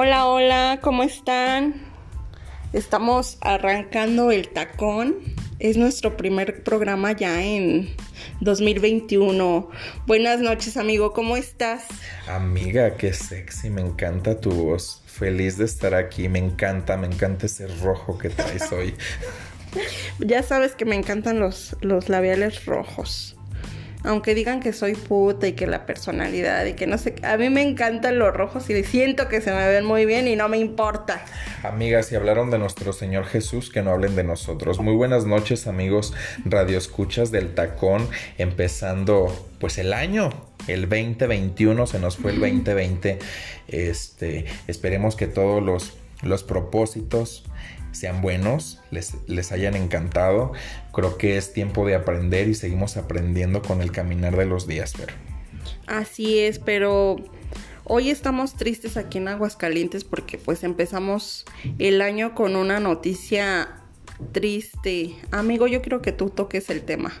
[0.00, 1.74] Hola, hola, ¿cómo están?
[2.72, 5.16] Estamos arrancando el tacón.
[5.58, 7.96] Es nuestro primer programa ya en
[8.40, 9.68] 2021.
[10.06, 11.82] Buenas noches, amigo, ¿cómo estás?
[12.28, 15.02] Amiga, qué sexy, me encanta tu voz.
[15.06, 18.94] Feliz de estar aquí, me encanta, me encanta ese rojo que traes hoy.
[20.20, 23.37] ya sabes que me encantan los, los labiales rojos
[24.08, 27.50] aunque digan que soy puta y que la personalidad y que no sé, a mí
[27.50, 30.56] me encantan los rojos y siento que se me ven muy bien y no me
[30.56, 31.22] importa.
[31.62, 34.80] Amigas, si hablaron de nuestro Señor Jesús, que no hablen de nosotros.
[34.80, 36.14] Muy buenas noches, amigos
[36.46, 38.08] Radio Escuchas del Tacón,
[38.38, 39.30] empezando
[39.60, 40.30] pues el año,
[40.68, 43.18] el 2021, se nos fue el 2020.
[43.68, 47.44] Este, esperemos que todos los los propósitos
[47.98, 50.52] sean buenos, les, les hayan encantado.
[50.92, 54.94] Creo que es tiempo de aprender y seguimos aprendiendo con el caminar de los días,
[54.96, 55.12] pero.
[55.86, 57.16] Así es, pero
[57.84, 61.44] hoy estamos tristes aquí en Aguascalientes porque pues empezamos
[61.78, 63.68] el año con una noticia
[64.32, 65.14] triste.
[65.30, 67.12] Amigo, yo quiero que tú toques el tema.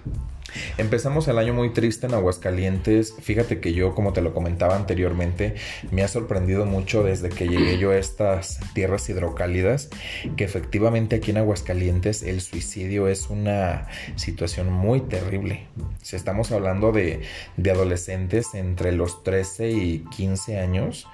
[0.78, 3.14] Empezamos el año muy triste en Aguascalientes.
[3.20, 5.54] Fíjate que yo, como te lo comentaba anteriormente,
[5.90, 9.90] me ha sorprendido mucho desde que llegué yo a estas tierras hidrocálidas,
[10.36, 15.66] que efectivamente aquí en Aguascalientes el suicidio es una situación muy terrible.
[16.02, 17.20] Si estamos hablando de,
[17.56, 21.06] de adolescentes entre los 13 y 15 años,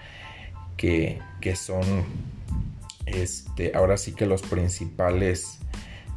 [0.77, 1.82] que, que son,
[3.06, 5.58] este, ahora sí que los principales...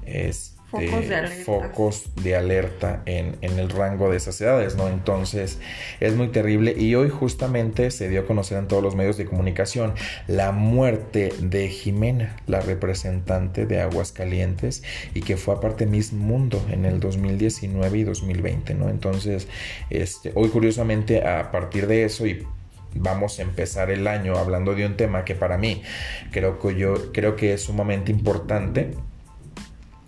[0.06, 4.90] Este, focos de alerta, en, el rango de esas edades, ¿no?
[4.90, 5.60] Entonces
[6.00, 9.26] es muy terrible y hoy justamente se dio a conocer en todos los medios de
[9.26, 9.94] comunicación
[10.28, 16.86] la muerte de Jimena, la representante de Aguascalientes y que fue aparte Miss Mundo en
[16.86, 18.90] el 2019 y 2020, ¿no?
[18.90, 19.48] Entonces,
[19.90, 22.46] este, hoy curiosamente a partir de eso y
[22.94, 25.84] vamos a empezar el año hablando de un tema que para mí
[26.32, 28.92] creo que yo creo que es sumamente importante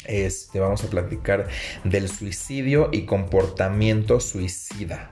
[0.09, 1.47] este, vamos a platicar
[1.83, 5.11] del suicidio y comportamiento suicida.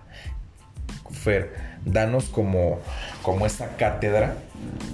[1.12, 1.54] Fer,
[1.86, 2.80] danos como,
[3.22, 4.38] como esa cátedra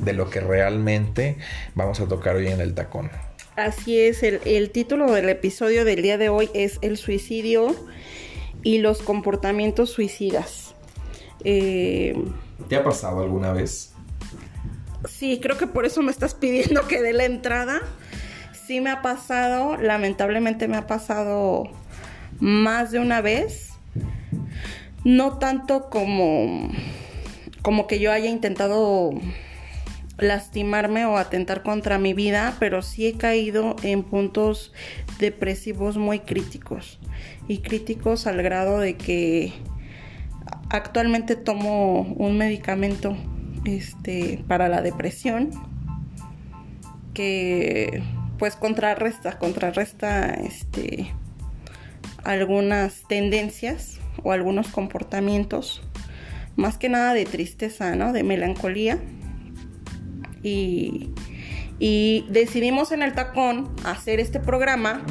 [0.01, 1.37] de lo que realmente
[1.73, 3.09] vamos a tocar hoy en el tacón.
[3.55, 7.75] Así es, el, título del episodio del día de hoy es El suicidio
[8.63, 10.73] y los comportamientos suicidas.
[11.43, 12.15] Eh,
[12.67, 13.93] ¿Te ha pasado alguna vez?
[15.07, 17.81] Sí, creo que por eso me estás pidiendo que dé la entrada
[18.65, 21.63] sí me ha pasado, lamentablemente me ha pasado
[22.39, 23.71] más de una vez.
[25.03, 26.69] No tanto como,
[27.61, 29.11] como que yo haya intentado
[30.17, 34.71] lastimarme o atentar contra mi vida, pero sí he caído en puntos
[35.19, 36.99] depresivos muy críticos.
[37.47, 39.51] Y críticos al grado de que
[40.69, 43.17] actualmente tomo un medicamento
[43.65, 45.51] este, para la depresión
[47.13, 48.01] que
[48.43, 51.13] pues contrarresta, contrarresta este,
[52.25, 55.81] algunas tendencias o algunos comportamientos,
[56.57, 58.11] más que nada de tristeza, ¿no?
[58.11, 58.99] De melancolía.
[60.43, 61.11] Y,
[61.79, 65.05] y decidimos en el tacón hacer este programa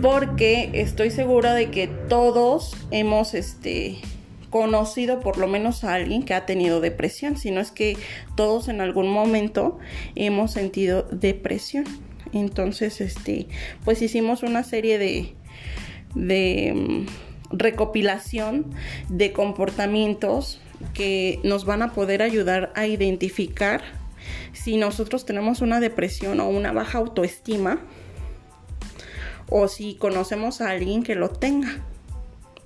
[0.00, 3.98] porque estoy segura de que todos hemos este,
[4.48, 7.98] conocido por lo menos a alguien que ha tenido depresión, sino es que
[8.36, 9.78] todos en algún momento
[10.14, 12.05] hemos sentido depresión.
[12.32, 13.48] Entonces, este,
[13.84, 15.34] pues hicimos una serie de,
[16.14, 18.66] de mm, recopilación
[19.08, 20.60] de comportamientos
[20.94, 23.82] que nos van a poder ayudar a identificar
[24.52, 27.80] si nosotros tenemos una depresión o una baja autoestima
[29.48, 31.84] o si conocemos a alguien que lo tenga.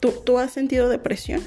[0.00, 1.42] ¿Tú, tú has sentido depresión?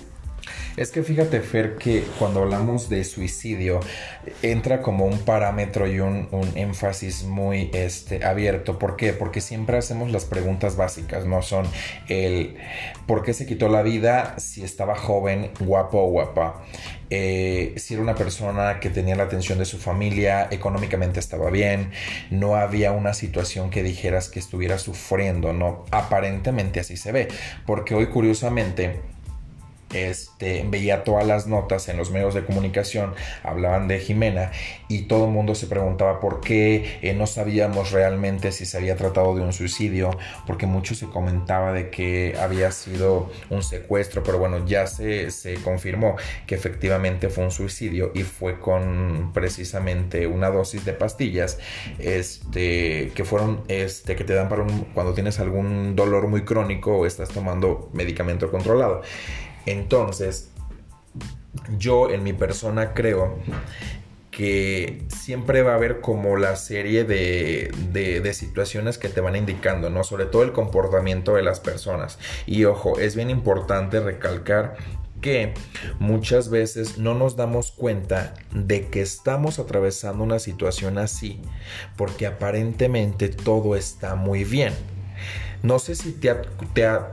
[0.76, 3.80] Es que fíjate, Fer, que cuando hablamos de suicidio
[4.42, 8.80] entra como un parámetro y un, énfasis muy este, abierto.
[8.80, 9.14] ¿Por qué?
[9.14, 11.68] Porque siempre hacemos las preguntas básicas, no son
[12.10, 12.58] el
[13.06, 16.64] por qué se quitó la vida si estaba joven, guapo o guapa.
[17.12, 21.92] Eh, si era una persona que tenía la atención de su familia, económicamente estaba bien,
[22.32, 27.28] no había una situación que dijeras que estuviera sufriendo, no, aparentemente así se ve,
[27.68, 29.13] porque hoy curiosamente
[29.94, 33.14] este, veía todas las notas en los medios de comunicación,
[33.44, 34.52] hablaban de Jimena
[34.88, 38.96] y todo el mundo se preguntaba por qué eh, no sabíamos realmente si se había
[38.96, 40.12] tratado de un suicidio,
[40.46, 45.56] porque mucho se comentaba de que había sido un secuestro, pero bueno, ya se, se
[45.56, 46.16] confirmó
[46.48, 51.60] que efectivamente fue un suicidio y fue con precisamente una dosis de pastillas
[52.00, 54.64] este, que fueron, este, que te dan para
[54.94, 59.02] cuando tienes algún dolor muy crónico o estás tomando medicamento controlado.
[59.66, 60.50] Entonces,
[61.78, 63.38] yo en mi persona creo
[64.32, 69.92] que siempre va a haber como la serie de, de, situaciones que te van indicando,
[69.92, 70.04] ¿no?
[70.04, 72.18] Sobre todo el comportamiento de las personas.
[72.48, 74.76] Y ojo, es bien importante recalcar
[75.22, 75.54] que
[76.00, 81.40] muchas veces no nos damos cuenta de que estamos atravesando una situación así,
[81.96, 84.74] porque aparentemente todo está muy bien.
[85.64, 86.42] No sé si te ha,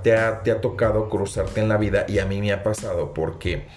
[0.02, 3.68] te, ha, tocado cruzarte en la vida y a mí me ha pasado porque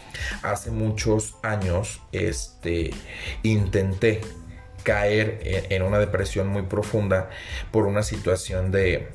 [0.41, 2.89] hace muchos años este,
[3.43, 4.21] intenté
[4.81, 5.39] caer
[5.69, 7.29] en, una depresión muy profunda
[7.69, 9.09] por una situación de,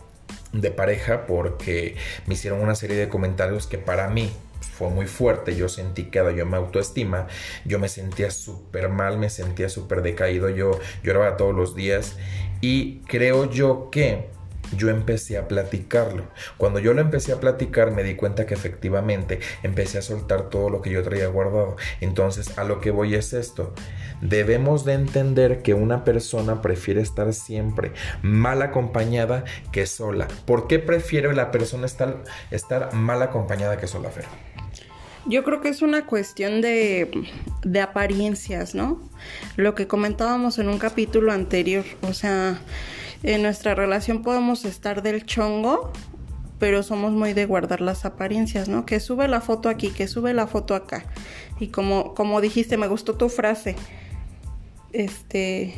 [0.53, 1.97] de pareja porque
[2.27, 6.21] me hicieron una serie de comentarios que para mí fue muy fuerte, yo sentí que
[6.37, 7.27] yo me autoestima,
[7.65, 12.17] yo me sentía súper mal, me sentía súper decaído, yo lloraba todos los días
[12.61, 14.38] y creo yo que
[14.77, 16.25] yo empecé a platicarlo.
[16.57, 20.71] Cuando yo lo empecé a platicar me di cuenta que efectivamente empecé a soltar todo
[20.71, 21.77] lo que yo traía guardado.
[22.01, 23.75] Entonces a lo que voy es esto.
[24.21, 27.93] Debemos de entender que una persona prefiere estar siempre
[28.23, 30.29] mal acompañada que sola.
[30.45, 34.25] ¿Por qué prefiere la persona estar, estar mal acompañada que sola, Fer?
[35.27, 37.27] Yo creo que es una cuestión de,
[37.63, 39.01] de apariencias, ¿no?
[39.57, 41.85] Lo que comentábamos en un capítulo anterior.
[42.03, 42.59] O sea,
[43.23, 45.93] en nuestra relación podemos estar del chongo,
[46.59, 48.85] pero somos muy de guardar las apariencias, ¿no?
[48.87, 51.05] Que sube la foto aquí, que sube la foto acá.
[51.61, 53.77] Y como, como dijiste, me gustó tu frase.
[54.93, 55.75] Este,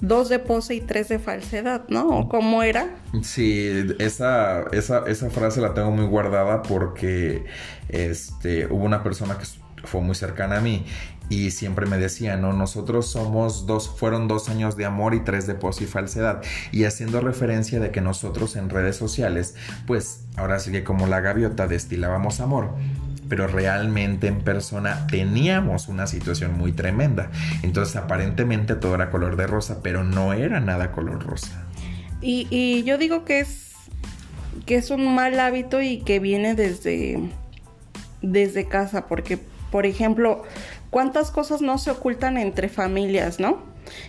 [0.00, 2.28] dos de pose y tres de falsedad, ¿no?
[2.28, 2.96] ¿Cómo era?
[3.22, 7.44] Sí, esa, esa, esa frase la tengo muy guardada porque
[7.88, 9.44] este, hubo una persona que
[9.84, 10.84] fue muy cercana a mí
[11.28, 15.46] y siempre me decía, no, nosotros somos dos, fueron dos años de amor y tres
[15.46, 16.42] de pos y falsedad.
[16.72, 19.54] Y haciendo referencia de que nosotros en redes sociales,
[19.86, 22.74] pues ahora sí que como la gaviota destilábamos amor
[23.28, 27.30] pero realmente en persona teníamos una situación muy tremenda.
[27.62, 31.64] Entonces aparentemente todo era color de rosa, pero no era nada color rosa.
[32.20, 33.72] Y, y yo digo que es,
[34.66, 37.30] que es un mal hábito y que viene desde,
[38.20, 39.38] desde casa, porque
[39.72, 40.42] por ejemplo,
[40.92, 43.62] ¿cuántas cosas no se ocultan entre familias, no?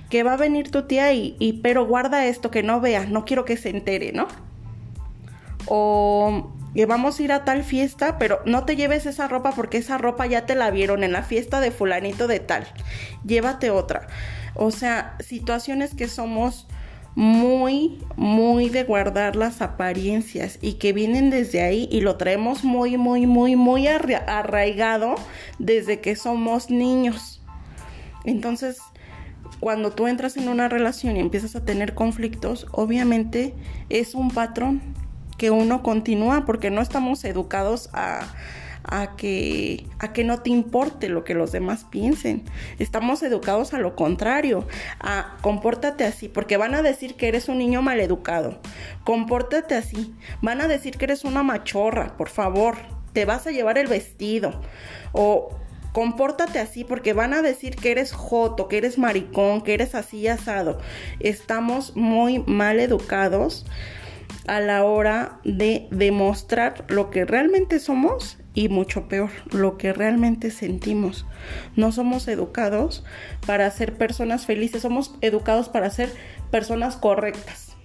[0.09, 3.45] Que va a venir tu tía y, pero guarda esto, que no vea, no quiero
[3.45, 4.27] que se entere, ¿no?
[5.65, 9.77] O que vamos a ir a tal fiesta, pero no te lleves esa ropa porque
[9.77, 12.67] esa ropa ya te la vieron en la fiesta de fulanito de tal.
[13.25, 14.07] Llévate otra.
[14.53, 16.67] O sea, situaciones que somos
[17.15, 22.97] muy, muy de guardar las apariencias y que vienen desde ahí y lo traemos muy,
[22.97, 25.15] muy, muy, muy arraigado
[25.59, 27.41] desde que somos niños.
[28.25, 28.79] Entonces,
[29.59, 33.53] cuando tú entras en una relación y empiezas a tener conflictos, obviamente
[33.89, 34.81] es un patrón
[35.37, 38.21] que uno continúa porque no estamos educados a
[38.83, 42.43] a que, a que no te importe lo que los demás piensen.
[42.79, 44.67] Estamos educados a lo contrario,
[44.99, 48.59] a compórtate así, porque van a decir que eres un niño maleducado.
[49.03, 50.13] Compórtate así.
[50.41, 52.77] Van a decir que eres una machorra, por favor.
[53.13, 54.61] Te vas a llevar el vestido.
[55.11, 55.55] O
[55.93, 60.27] compórtate así porque van a decir que eres joto, que eres maricón, que eres así
[60.27, 60.79] asado.
[61.19, 63.65] Estamos muy mal educados
[64.47, 70.51] a la hora de demostrar lo que realmente somos y mucho peor, lo que realmente
[70.51, 71.25] sentimos.
[71.75, 73.03] No somos educados
[73.45, 76.13] para ser personas felices, somos educados para ser
[76.51, 77.75] personas correctas.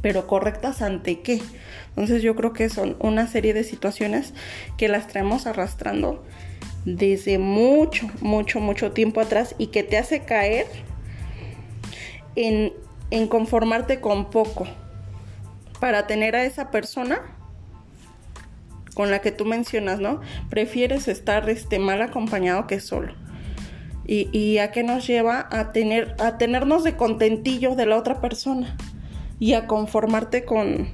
[0.00, 1.40] Pero correctas ante qué?
[1.88, 4.34] Entonces yo creo que son una serie de situaciones
[4.76, 6.24] que las traemos arrastrando
[6.84, 10.66] desde mucho, mucho, mucho tiempo atrás y que te hace caer
[12.36, 12.72] en,
[13.10, 14.68] en conformarte con poco
[15.80, 17.37] para tener a esa persona
[18.98, 20.20] con la que tú mencionas, ¿no?
[20.50, 23.14] Prefieres estar este, mal acompañado que solo.
[24.04, 28.20] Y, y, a qué nos lleva a tener a tenernos de contentillo de la otra
[28.20, 28.76] persona
[29.38, 30.88] y a conformarte con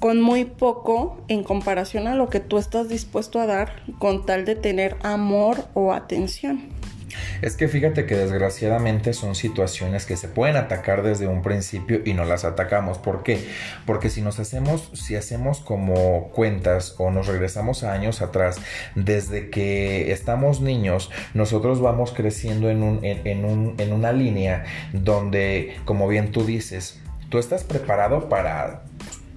[0.00, 4.44] con muy poco en comparación a lo que tú estás dispuesto a dar con tal
[4.44, 6.70] de tener amor o atención.
[7.42, 12.14] Es que fíjate que desgraciadamente son situaciones que se pueden atacar desde un principio y
[12.14, 12.98] no las atacamos.
[12.98, 13.46] ¿Por qué?
[13.86, 18.58] Porque si nos hacemos, si hacemos como cuentas o nos regresamos a años atrás,
[18.94, 26.44] desde que estamos niños, nosotros vamos creciendo en, en una línea donde, como bien tú
[26.44, 28.82] dices, tú estás preparado para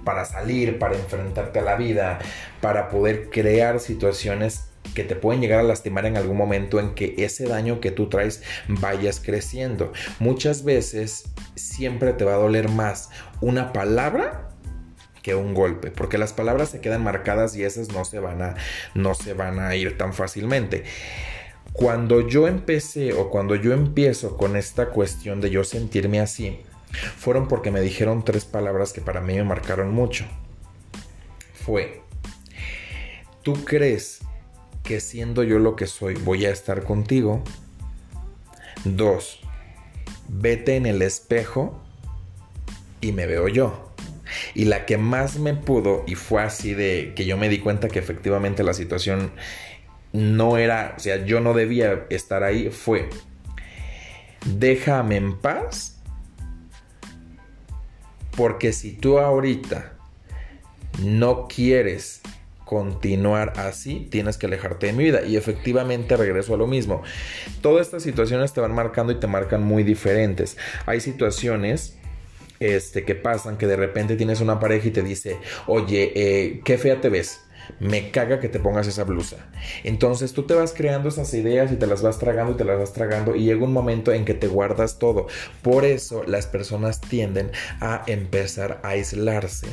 [0.04, 2.18] para salir, para enfrentarte a la vida,
[2.60, 7.16] para poder crear situaciones que te pueden llegar a lastimar en algún momento en que
[7.18, 9.94] ese daño que tú traes vayas creciendo.
[10.20, 13.10] Muchas veces siempre te va a doler más
[13.40, 14.50] una palabra
[15.22, 18.56] que un golpe, porque las palabras se quedan marcadas y esas no se van a
[18.96, 20.84] no se van a ir tan fácilmente.
[21.74, 26.60] cuando yo empecé o cuando yo empiezo con esta cuestión de yo sentirme así,
[27.18, 30.26] fueron porque me dijeron tres palabras que para mí me marcaron mucho.
[31.54, 32.02] Fue,
[33.44, 34.20] ¿tú crees
[34.84, 37.44] que siendo yo lo que soy voy a estar contigo?
[38.84, 39.40] Dos,
[40.28, 41.82] vete en el espejo
[43.02, 43.94] y me veo yo.
[44.56, 47.90] Y la que más me pudo, y fue así de que yo me di cuenta
[47.90, 49.32] que efectivamente la situación
[50.14, 53.10] no era, o sea, yo no debía estar ahí, fue,
[54.46, 56.02] déjame en paz,
[58.36, 59.94] porque si tú ahorita
[61.04, 62.22] no quieres
[62.72, 65.24] continuar así, tienes que alejarte de mi vida.
[65.24, 67.04] Y efectivamente regreso a lo mismo.
[67.60, 70.56] Todas estas situaciones te van marcando y te marcan muy diferentes.
[70.86, 71.98] Hay situaciones
[72.62, 75.36] este, que pasan que de repente tienes una pareja y te dice,
[75.68, 77.42] oye, eh, qué fea te ves
[77.80, 79.38] me caga que te pongas esa blusa.
[79.84, 82.80] Entonces tú te vas creando esas ideas y te las vas tragando y te las
[82.80, 85.28] vas tragando y llega un momento en que te guardas todo.
[85.62, 89.68] Por eso las personas tienden a empezar a aislarse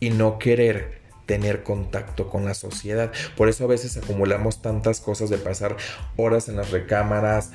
[0.00, 0.97] y no querer
[1.28, 3.12] tener contacto con la sociedad.
[3.36, 5.76] Por eso a veces acumulamos tantas cosas de pasar
[6.16, 7.52] horas en las recámaras,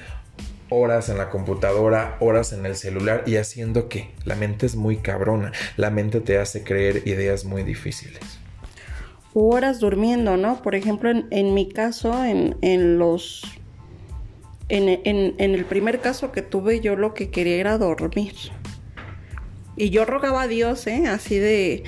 [0.70, 4.98] horas en la computadora, horas en el celular y haciendo que la mente es muy
[4.98, 5.52] cabrona.
[5.76, 8.20] La mente te hace creer ideas muy difíciles
[9.36, 10.62] horas durmiendo, ¿no?
[10.62, 13.42] Por ejemplo, en, mi caso, en, en los...
[14.70, 18.36] En, en, el primer caso que tuve, yo lo que quería era dormir.
[19.76, 21.08] Y yo rogaba a Dios, ¿eh?
[21.08, 21.84] Así de,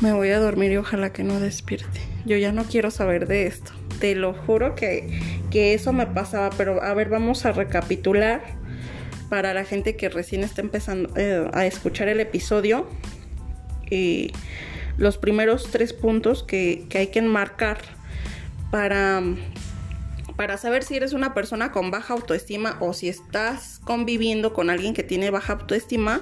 [0.00, 2.00] me voy a dormir y ojalá que no despierte.
[2.24, 3.72] Yo ya no quiero saber de esto.
[4.00, 6.50] Te lo juro que, que eso me pasaba.
[6.56, 8.42] Pero a ver, vamos a recapitular
[9.28, 12.86] para la gente que recién está empezando eh, a escuchar el episodio.
[13.90, 14.32] Y
[14.98, 17.78] los primeros tres puntos que, hay que enmarcar
[18.70, 19.22] para,
[20.36, 24.94] para saber si eres una persona con baja autoestima o si estás conviviendo con alguien
[24.94, 26.20] que tiene baja autoestima,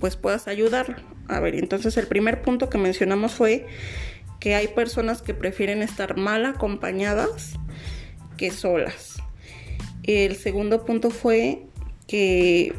[0.00, 1.02] pues puedas ayudar.
[1.28, 3.66] A ver, entonces el primer punto que mencionamos fue
[4.38, 7.54] que hay personas que prefieren estar mal acompañadas
[8.36, 9.16] que solas.
[10.02, 11.62] El segundo punto fue
[12.06, 12.74] que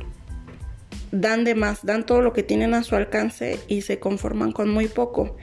[1.11, 4.69] dan de más, dan todo lo que tienen a su alcance y se conforman con
[4.69, 5.35] muy poco.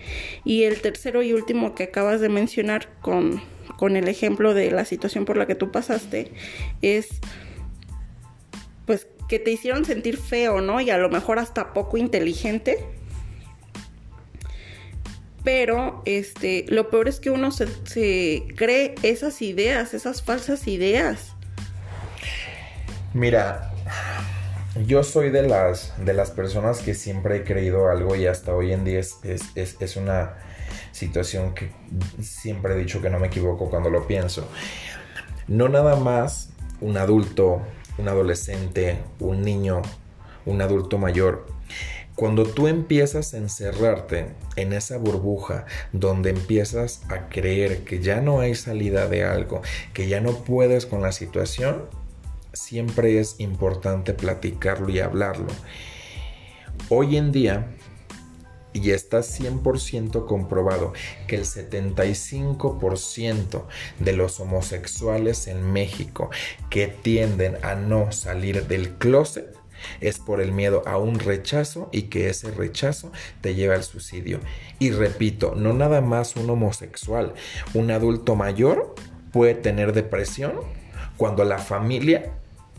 [0.45, 3.43] Y el tercero y último que acabas de mencionar con,
[3.83, 6.31] con el ejemplo de la situación por la que tú pasaste
[6.83, 7.09] es
[8.87, 10.81] pues que te hicieron sentir feo, ¿no?
[10.81, 12.79] Y a lo mejor hasta poco inteligente.
[15.43, 21.33] Pero este, lo peor es que uno se, se cree esas ideas, esas falsas ideas.
[23.15, 23.73] Mira,
[24.87, 28.73] yo soy de las, de las personas que siempre he creído algo y hasta hoy
[28.73, 29.17] en día es,
[29.57, 30.37] es, una
[30.93, 31.71] situación que
[32.21, 34.49] siempre he dicho que no me equivoco cuando lo pienso.
[35.49, 37.63] No nada más un adulto,
[37.99, 39.83] un adolescente, un niño,
[40.47, 41.47] un adulto mayor.
[42.15, 48.41] Cuando tú empiezas a encerrarte en esa burbuja donde empiezas a creer que ya no
[48.41, 49.63] hay salida de algo,
[49.95, 51.87] que ya no puedes con la situación,
[52.53, 55.49] siempre es importante platicarlo y hablarlo.
[56.91, 57.67] Hoy en día,
[58.73, 60.93] y está 100% comprobado
[61.27, 63.65] que el 75%
[63.99, 66.31] de los homosexuales en México
[66.71, 69.57] que tienden a no salir del closet
[70.01, 73.11] es por el miedo a un rechazo y que ese rechazo
[73.41, 74.41] te lleva al suicidio.
[74.79, 77.35] Y repito, no nada más un homosexual,
[77.75, 78.95] un adulto mayor
[79.33, 80.53] puede tener depresión
[81.17, 82.33] cuando la familia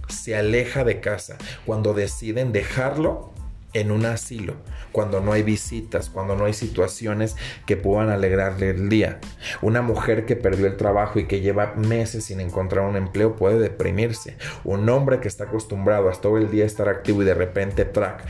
[0.09, 3.33] se aleja de casa, cuando deciden dejarlo
[3.73, 4.55] en un asilo,
[4.93, 7.35] cuando no hay visitas, cuando no hay situaciones
[7.65, 9.19] que puedan alegrarle el día.
[9.61, 13.59] Una mujer que perdió el trabajo y que lleva meses sin encontrar un empleo puede
[13.59, 14.37] deprimirse.
[14.63, 18.23] Un hombre que está acostumbrado a todo el día estar activo y de repente, track,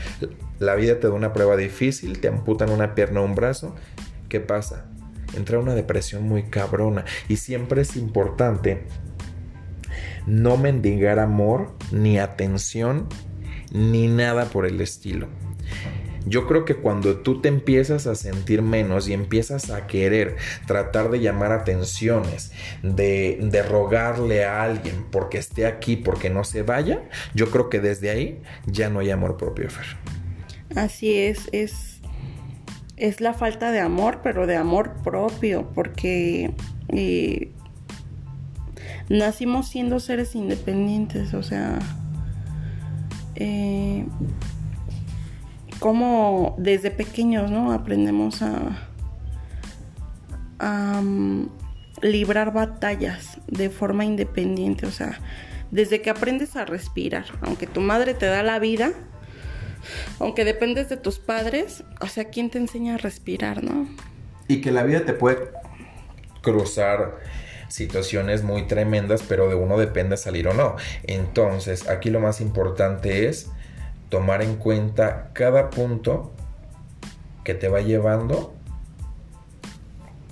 [0.58, 3.76] la vida te da una prueba difícil, te amputan una pierna o un brazo,
[4.28, 4.86] ¿qué pasa?
[5.36, 8.84] Entra una depresión muy cabrona y siempre es importante
[10.26, 13.08] no mendigar amor, ni atención,
[13.70, 15.28] ni nada por el estilo.
[16.26, 21.10] Yo creo que cuando tú te empiezas a sentir menos y empiezas a querer tratar
[21.10, 22.52] de llamar atenciones,
[22.82, 27.02] de, rogarle a alguien porque esté aquí, porque no se vaya,
[27.34, 29.86] yo creo que desde ahí ya no hay amor propio, Fer.
[30.76, 32.00] Así es, es,
[32.96, 36.52] es la falta de amor, pero de amor propio, porque
[36.88, 37.52] eh,
[39.08, 41.78] nacimos siendo seres independientes, o sea,
[43.36, 44.06] eh,
[45.84, 47.70] como desde pequeños, ¿no?
[47.70, 48.88] Aprendemos a,
[50.58, 51.02] a,
[52.00, 55.20] librar batallas de forma independiente, o sea,
[55.70, 58.94] desde que aprendes a respirar, aunque tu madre te da la vida,
[60.20, 63.86] aunque dependes de tus padres, o sea, ¿quién te enseña a respirar, no?
[64.48, 65.50] Y que la vida te puede
[66.40, 67.18] cruzar
[67.68, 70.76] situaciones muy tremendas, pero de uno depende salir o no.
[71.02, 73.50] Entonces, aquí lo más importante es
[74.14, 76.32] tomar en cuenta cada punto
[77.42, 78.54] que te va llevando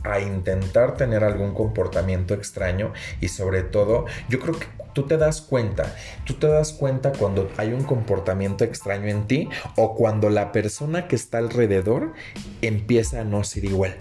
[0.04, 5.40] a intentar tener algún comportamiento extraño y sobre todo yo creo que tú te das
[5.40, 10.52] cuenta, tú te das cuenta cuando hay un comportamiento extraño en ti o cuando la
[10.52, 12.12] persona que está alrededor
[12.60, 13.96] empieza a no ser igual.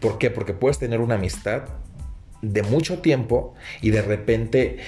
[0.00, 0.30] ¿Por qué?
[0.30, 1.64] Porque puedes tener una amistad
[2.40, 3.52] de mucho tiempo
[3.82, 4.78] y de repente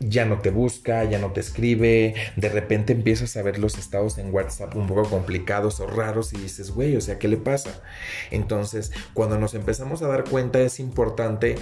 [0.00, 4.18] ya no te busca, ya no te escribe, de repente empiezas a ver los estados
[4.18, 7.82] en WhatsApp un poco complicados o raros y dices, güey, o sea, ¿qué le pasa?
[8.30, 11.56] Entonces, cuando nos empezamos a dar cuenta es importante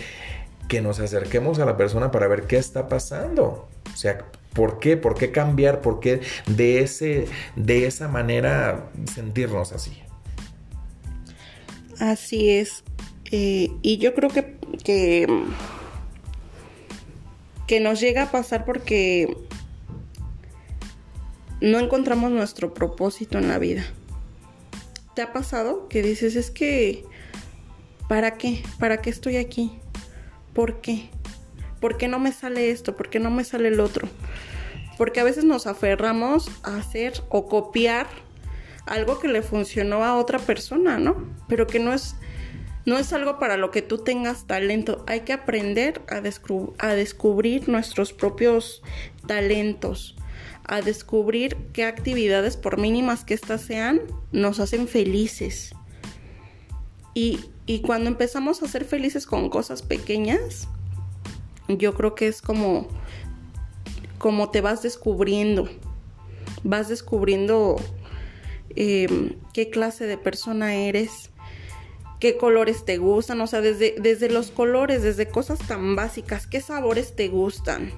[0.69, 3.69] que nos acerquemos a la persona para ver qué está pasando.
[3.93, 4.97] O sea, ¿por qué?
[4.97, 5.81] ¿Por qué cambiar?
[5.81, 7.27] ¿Por qué de, ese,
[7.57, 10.03] de esa manera sentirnos así?
[12.01, 12.83] Así es.
[13.31, 15.27] Eh, y yo creo que, que
[17.67, 19.37] que nos llega a pasar porque
[21.61, 23.85] no encontramos nuestro propósito en la vida.
[25.15, 27.05] ¿Te ha pasado que dices, es que,
[28.09, 28.63] ¿para qué?
[28.79, 29.79] ¿Para qué estoy aquí?
[30.53, 31.09] ¿Por qué?
[31.81, 32.97] ¿Por qué no me sale esto?
[32.97, 34.09] ¿Por qué no me sale el otro?
[34.99, 38.07] Porque a veces nos aferramos a hacer o copiar
[38.87, 41.17] algo que le funcionó a otra persona, ¿no?
[41.49, 42.17] Pero que no es
[42.87, 45.05] no es algo para lo que tú tengas talento.
[45.07, 46.21] Hay que aprender a,
[46.95, 48.83] descubrir nuestros propios
[49.27, 50.17] talentos,
[50.65, 54.01] a descubrir qué actividades, por mínimas que éstas sean,
[54.33, 55.75] nos hacen felices.
[57.15, 57.41] Y,
[57.87, 60.69] cuando empezamos a ser felices con cosas pequeñas,
[61.69, 62.89] yo creo que es como,
[64.19, 65.71] como te vas descubriendo.
[66.63, 67.77] Vas descubriendo
[68.77, 71.31] eh, qué clase de persona eres
[72.25, 76.63] qué colores te gustan, o sea, desde, desde los colores, desde cosas tan básicas, qué
[76.63, 77.93] sabores te gustan.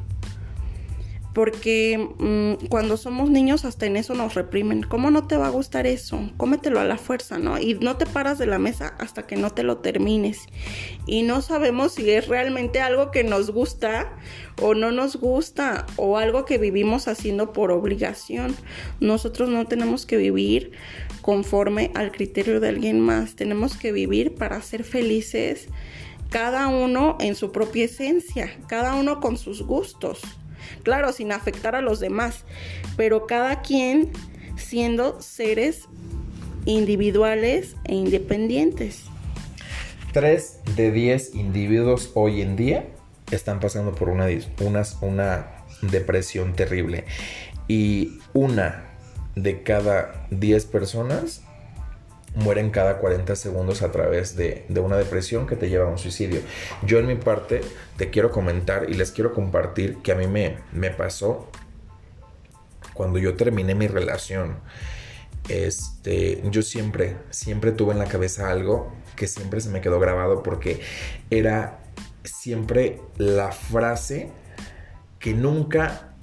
[1.33, 4.83] Porque mm, cuando somos niños hasta en eso nos reprimen.
[4.83, 6.29] ¿Cómo no te va a gustar eso?
[6.39, 7.57] Cómetelo a la fuerza, ¿no?
[7.61, 10.41] Y no te paras de la mesa hasta que no te lo termines.
[11.07, 14.13] Y no sabemos si es realmente algo que nos gusta
[14.61, 18.57] o no nos gusta o algo que vivimos haciendo por obligación.
[18.99, 20.73] Nosotros no tenemos que vivir
[21.27, 23.35] conforme al criterio de alguien más.
[23.35, 25.67] Tenemos que vivir para ser felices,
[26.31, 30.23] cada uno en su propia esencia, cada uno con sus gustos.
[30.85, 32.45] Claro, sin afectar a los demás,
[32.97, 34.13] pero cada quien
[34.57, 35.89] siendo seres
[36.65, 39.03] individuales e independientes.
[40.13, 42.87] Tres de diez individuos hoy en día
[43.33, 44.29] están pasando por una,
[44.61, 45.47] una, una
[45.83, 47.05] depresión terrible
[47.67, 48.86] y una
[49.37, 51.43] de cada 10 personas
[52.35, 56.41] mueren cada 40 segundos a través de, una depresión que te lleva a un suicidio.
[56.85, 57.61] Yo en mi parte
[57.97, 61.49] te quiero comentar y les quiero compartir que a mí me, me pasó
[62.93, 64.57] cuando yo terminé mi relación.
[65.49, 70.43] Este, yo siempre, siempre tuve en la cabeza algo que siempre se me quedó grabado
[70.43, 70.81] porque
[71.31, 71.79] era
[72.25, 74.31] siempre la frase
[75.19, 76.16] que nunca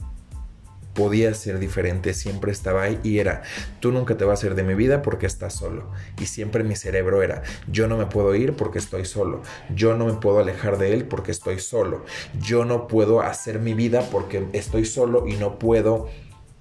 [0.94, 3.44] podía ser diferente, siempre estaba ahí y era,
[3.80, 5.90] tú nunca te vas a ir de mi vida porque estás solo.
[6.20, 9.42] Y siempre mi cerebro era, yo no me puedo ir porque estoy solo,
[9.74, 12.06] yo no me puedo alejar de él porque estoy solo,
[12.40, 16.10] yo no puedo hacer mi vida porque estoy solo y no puedo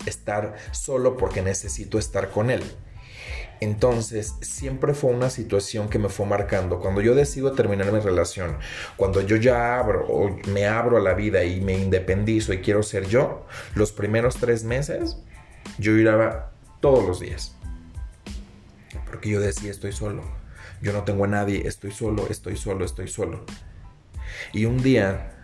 [0.06, 2.62] estar solo porque necesito estar con él.
[3.62, 6.80] Entonces, siempre fue una situación que me fue marcando.
[6.80, 8.56] Cuando yo decido terminar mi relación,
[8.96, 12.82] cuando yo ya abro o me abro a la vida y me independizo y quiero
[12.82, 13.46] ser yo,
[13.76, 15.16] los primeros tres meses
[15.78, 17.54] yo iba todos los días.
[19.06, 20.24] Porque yo decía, estoy solo.
[20.80, 23.44] Yo no tengo a nadie, estoy solo, estoy solo, estoy solo.
[24.52, 25.38] Y un día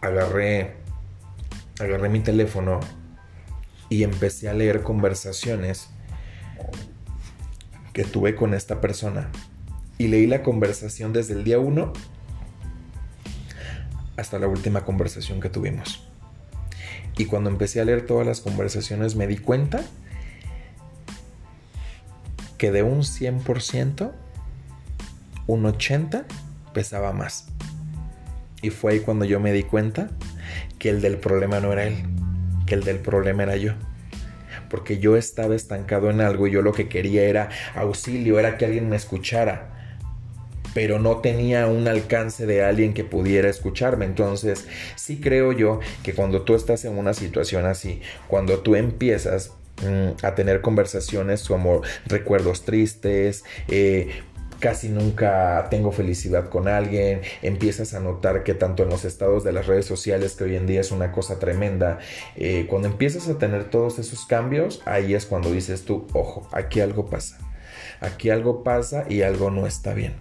[0.00, 0.76] agarré,
[1.80, 2.78] agarré mi teléfono
[3.88, 5.90] y empecé a leer conversaciones
[7.94, 9.30] que tuve con esta persona
[9.96, 11.92] y leí la conversación desde el día 1
[14.16, 16.06] hasta la última conversación que tuvimos.
[17.16, 19.84] Y cuando empecé a leer todas las conversaciones me di cuenta
[22.58, 24.12] que de un 100%,
[25.46, 26.24] un 80%
[26.72, 27.46] pesaba más.
[28.60, 30.10] Y fue ahí cuando yo me di cuenta
[30.80, 32.04] que el del problema no era él,
[32.66, 33.74] que el del problema era yo
[34.74, 38.64] porque yo estaba estancado en algo y yo lo que quería era auxilio, era que
[38.64, 39.70] alguien me escuchara.
[40.74, 44.04] pero no tenía un alcance de alguien que pudiera escucharme.
[44.04, 49.52] Entonces, sí creo yo que cuando tú estás en una situación así, cuando tú empiezas
[49.84, 54.08] mm, a tener conversaciones como recuerdos tristes, eh,
[54.64, 59.52] casi nunca tengo felicidad con alguien, empiezas a notar que tanto en los estados de
[59.52, 61.98] las redes sociales, que hoy en día es una cosa tremenda,
[62.34, 66.80] eh, cuando empiezas a tener todos esos cambios, ahí es cuando dices tú, ojo, aquí
[66.80, 67.36] algo pasa,
[68.00, 70.14] aquí algo pasa y algo no está bien.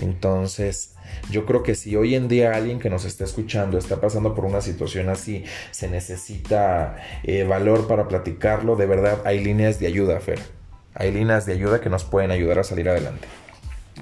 [0.00, 0.94] Entonces,
[1.30, 4.46] yo creo que si hoy en día alguien que nos está escuchando está pasando por
[4.46, 10.18] una situación así, se necesita eh, valor para platicarlo, de verdad hay líneas de ayuda,
[10.20, 10.38] Fer.
[10.94, 13.28] Hay líneas de ayuda que nos pueden ayudar a salir adelante.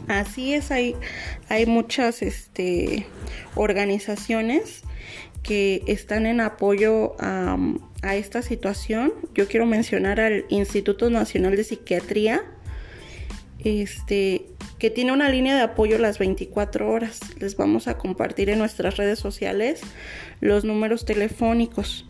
[0.08, 0.96] Así es, hay,
[1.48, 3.06] hay muchas este,
[3.54, 4.82] organizaciones
[5.42, 7.56] que están en apoyo a,
[8.14, 9.12] esta situación.
[9.34, 12.42] Yo quiero mencionar al Instituto Nacional de Psiquiatría,
[13.62, 14.46] este,
[14.78, 17.20] que tiene una línea de apoyo las 24 horas.
[17.38, 19.80] Les vamos a compartir en nuestras redes sociales
[20.40, 22.06] los números telefónicos.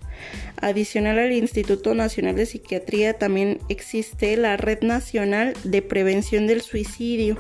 [0.61, 7.39] Adicional al Instituto Nacional de Psiquiatría también existe la Red Nacional de Prevención del Suicidio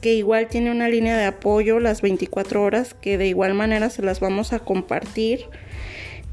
[0.00, 4.02] que igual tiene una línea de apoyo las 24 horas que de igual manera se
[4.02, 5.46] las vamos a compartir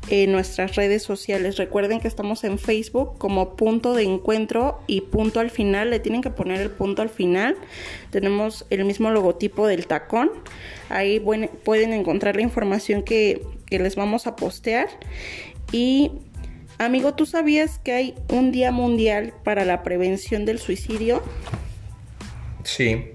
[0.09, 1.57] en nuestras redes sociales.
[1.57, 5.89] Recuerden que estamos en Facebook como punto de encuentro y punto al final.
[5.89, 7.55] Le tienen que poner el punto al final.
[8.11, 10.31] Tenemos el mismo logotipo del tacón.
[10.89, 14.87] Ahí pueden encontrar la información que, que les vamos a postear.
[15.71, 16.11] Y
[16.77, 21.23] amigo, ¿tú sabías que hay un día mundial para la prevención del suicidio?
[22.63, 23.14] Sí,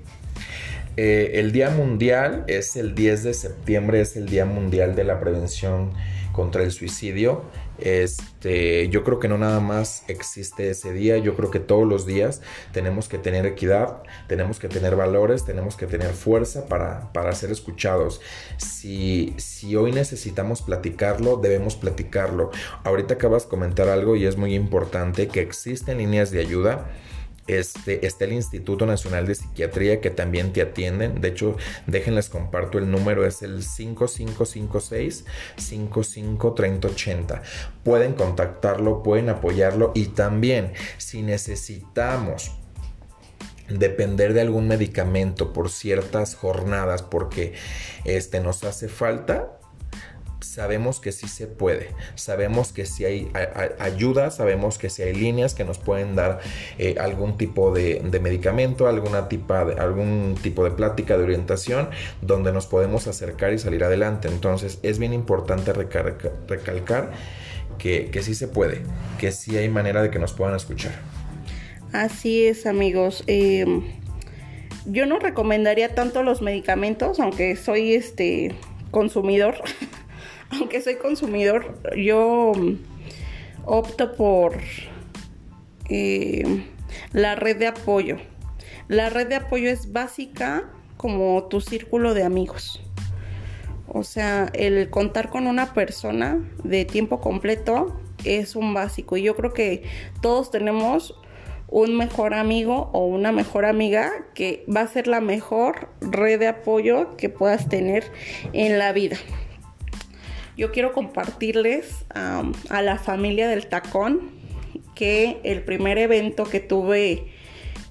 [1.02, 5.18] eh, el Día Mundial es el 10 de septiembre, es el Día Mundial de la
[5.18, 5.94] Prevención
[6.32, 7.40] contra el Suicidio.
[7.78, 12.04] Este, yo creo que no nada más existe ese día, yo creo que todos los
[12.04, 17.32] días tenemos que tener equidad, tenemos que tener valores, tenemos que tener fuerza para, para
[17.32, 18.20] ser escuchados.
[18.58, 22.50] Si, si hoy necesitamos platicarlo, debemos platicarlo.
[22.84, 26.90] Ahorita acabas de comentar algo y es muy importante que existen líneas de ayuda
[27.58, 31.20] este, está el Instituto Nacional de Psiquiatría que también te atienden.
[31.20, 35.24] De hecho, déjenles comparto el número, es el 5556
[35.56, 37.42] 553080.
[37.84, 42.52] Pueden contactarlo, pueden apoyarlo y también si necesitamos
[43.68, 47.54] depender de algún medicamento por ciertas jornadas porque
[48.04, 49.59] este nos hace falta
[50.40, 53.30] sabemos que sí se puede, sabemos que si hay
[53.78, 56.40] ayuda, sabemos que si hay líneas que nos pueden dar
[56.78, 61.90] eh, algún tipo de, medicamento, alguna de, algún tipo de plática de orientación
[62.22, 64.28] donde nos podemos acercar y salir adelante.
[64.28, 67.12] Entonces es bien importante recalcar
[67.78, 68.82] que, que sí se puede,
[69.18, 70.92] que sí hay manera de que nos puedan escuchar.
[71.92, 73.24] Así es amigos.
[73.26, 73.64] Eh,
[74.86, 78.54] yo no recomendaría tanto los medicamentos, aunque soy este
[78.90, 79.56] consumidor.
[80.50, 82.52] aunque soy consumidor, yo
[83.64, 84.58] opto por
[85.88, 86.64] eh,
[87.12, 88.16] la red de apoyo.
[88.88, 92.82] La red de apoyo es básica como tu círculo de amigos.
[93.86, 99.16] O sea, el contar con una persona de tiempo completo es un básico.
[99.16, 99.84] Y yo creo que
[100.20, 101.18] todos tenemos
[101.68, 106.48] un mejor amigo o una mejor amiga que va a ser la mejor red de
[106.48, 108.04] apoyo que puedas tener
[108.52, 109.16] en la vida
[110.60, 114.30] yo quiero compartirles a la familia del tacón
[114.94, 117.32] que el primer evento que tuve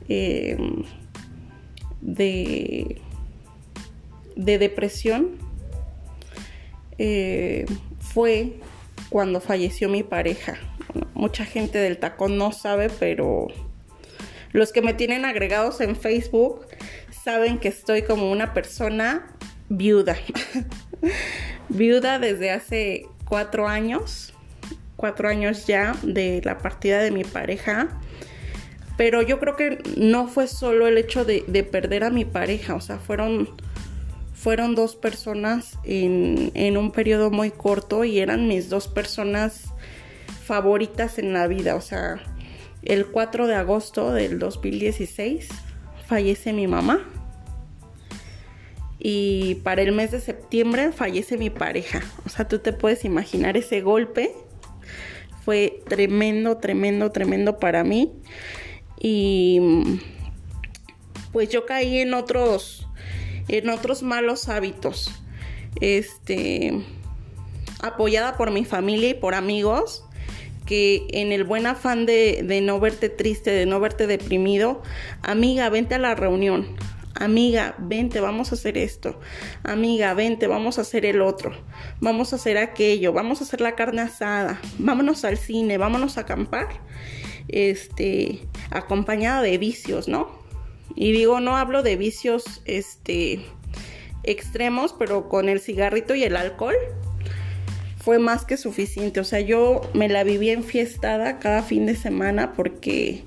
[0.08, 0.84] em,
[2.00, 3.02] de,
[4.36, 5.32] de, depresión
[7.00, 7.66] eh,
[8.00, 8.60] fue
[9.10, 10.60] cuando falleció mi pareja.
[11.16, 13.48] mucha gente del tacón no sabe, pero
[14.52, 16.68] los que me tienen agregados en Facebook
[17.24, 19.36] saben que estoy como una persona
[19.70, 20.18] viuda.
[21.70, 24.34] viuda desde hace cuatro años,
[24.96, 27.90] cuatro años ya de la partida de mi pareja.
[28.98, 32.82] Pero yo creo que no fue solo el hecho de, perder a mi pareja, o
[32.82, 33.50] sea, fueron,
[34.34, 39.72] fueron dos personas en, en un periodo muy corto y eran mis dos personas
[40.44, 41.76] favoritas en la vida.
[41.76, 42.22] O sea,
[42.84, 45.48] el 4 de agosto del 2016
[46.08, 47.00] fallece mi mamá
[49.00, 52.04] y para el mes de septiembre fallece mi pareja.
[52.26, 54.34] O sea, tú te puedes imaginar ese golpe.
[55.46, 58.12] Fue tremendo, tremendo, tremendo para mí.
[59.00, 59.62] Y
[61.32, 62.86] pues yo caí en otros
[63.48, 65.12] en otros malos hábitos.
[65.80, 66.74] Este
[67.82, 70.04] apoyada por mi familia y por amigos
[70.66, 74.84] que en el buen afán de, de no verte triste, de no verte deprimido,
[75.24, 76.76] amiga, vente a la reunión,
[77.20, 79.20] Amiga, vente, vamos a hacer esto.
[79.64, 81.52] Amiga, vente, vamos a hacer el otro.
[82.00, 83.12] Vamos a hacer aquello.
[83.12, 84.62] Vamos a hacer la carne asada.
[84.78, 86.70] Vámonos al cine, vámonos a acampar.
[87.50, 88.40] Este,
[88.72, 90.30] acompañada de vicios, ¿no?
[90.96, 93.42] Y digo, no hablo de vicios, este,
[94.24, 96.76] extremos, pero con el cigarrito y el alcohol
[97.98, 99.20] fue más que suficiente.
[99.20, 103.26] O sea, yo me la vivía enfiestada cada fin de semana porque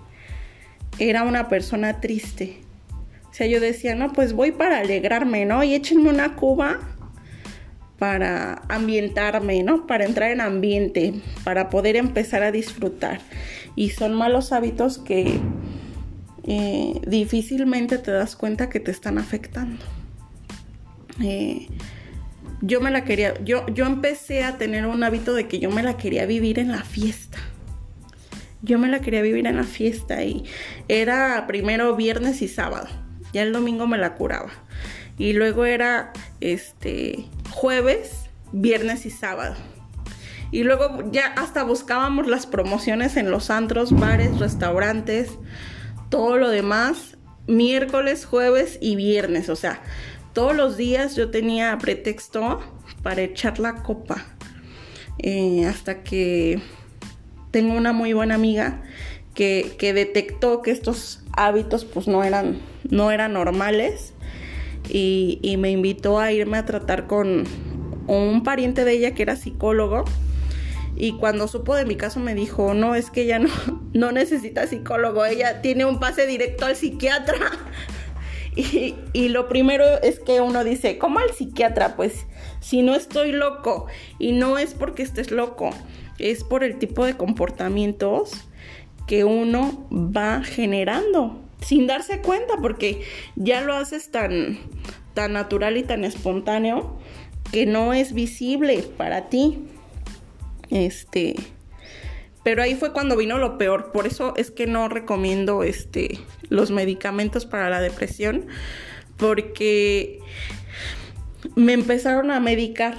[0.99, 2.62] era una persona triste.
[3.33, 5.65] O sea, yo decía, no, pues voy para alegrarme, ¿no?
[5.65, 6.81] Y échenme una cuba
[7.99, 9.87] para ambientarme, ¿no?
[9.87, 13.23] Para entrar en ambiente, para poder empezar a disfrutar.
[13.75, 15.41] Y son malos hábitos que
[16.45, 19.83] eh, difícilmente te das cuenta que te están afectando.
[21.23, 21.69] Eh,
[22.61, 25.83] yo me la quería, yo, yo empecé a tener un hábito de que yo me
[25.83, 27.39] la quería vivir en la fiesta.
[28.61, 30.45] Yo me la quería vivir en la fiesta y
[30.87, 32.89] era primero viernes y sábado.
[33.33, 34.51] Ya el domingo me la curaba.
[35.19, 39.55] Y luego era este jueves, viernes y sábado.
[40.51, 45.31] Y luego ya hasta buscábamos las promociones en los antros, bares, restaurantes,
[46.11, 47.17] todo lo demás,
[47.47, 49.49] miércoles, jueves y viernes.
[49.49, 49.83] O sea,
[50.35, 52.61] todos los días yo tenía pretexto
[53.03, 54.27] para echar la copa.
[55.19, 56.61] Eh, hasta que
[57.51, 58.83] tengo una muy buena amiga
[59.35, 64.15] que, detectó que estos hábitos pues no eran, no eran normales
[64.89, 67.45] y, y, me invitó a irme a tratar con
[68.07, 70.05] un pariente de ella que era psicólogo
[70.97, 73.49] y cuando supo de mi caso me dijo, no, es que ella no,
[73.93, 77.37] no necesita psicólogo, ella tiene un pase directo al psiquiatra.
[78.55, 81.97] Y, lo primero es que uno dice, ¿cómo al psiquiatra?
[81.97, 82.27] Pues
[82.61, 83.87] si no estoy loco
[84.19, 85.71] y no es porque estés loco,
[86.19, 88.33] es por el tipo de comportamientos
[89.07, 93.03] que uno va generando sin darse cuenta porque
[93.37, 94.59] ya lo haces tan,
[95.15, 96.99] tan natural y tan espontáneo
[97.53, 99.59] que no es visible para ti.
[100.71, 101.37] Este,
[102.43, 103.93] pero ahí fue cuando vino lo peor.
[103.93, 108.47] Por eso es que no recomiendo este, los medicamentos para la depresión.
[109.17, 110.19] Porque
[111.55, 112.97] me empezaron a medicar.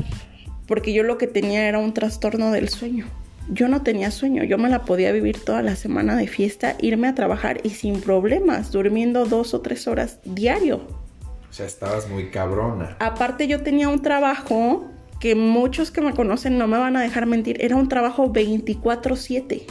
[0.68, 3.08] Porque yo lo que tenía era un trastorno del sueño.
[3.50, 7.08] Yo no tenía sueño, yo me la podía vivir toda la semana de fiesta, irme
[7.08, 10.88] a trabajar y sin problemas, durmiendo dos o tres horas diario.
[11.50, 12.96] O sea, estabas muy cabrona.
[13.00, 17.26] Aparte yo tenía un trabajo que muchos que me conocen no me van a dejar
[17.26, 19.66] mentir, era un trabajo 24/7.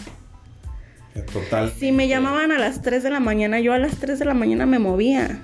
[1.32, 1.70] Total.
[1.70, 4.35] Si me llamaban a las 3 de la mañana, yo a las 3 de la
[4.35, 5.42] mañana me movía.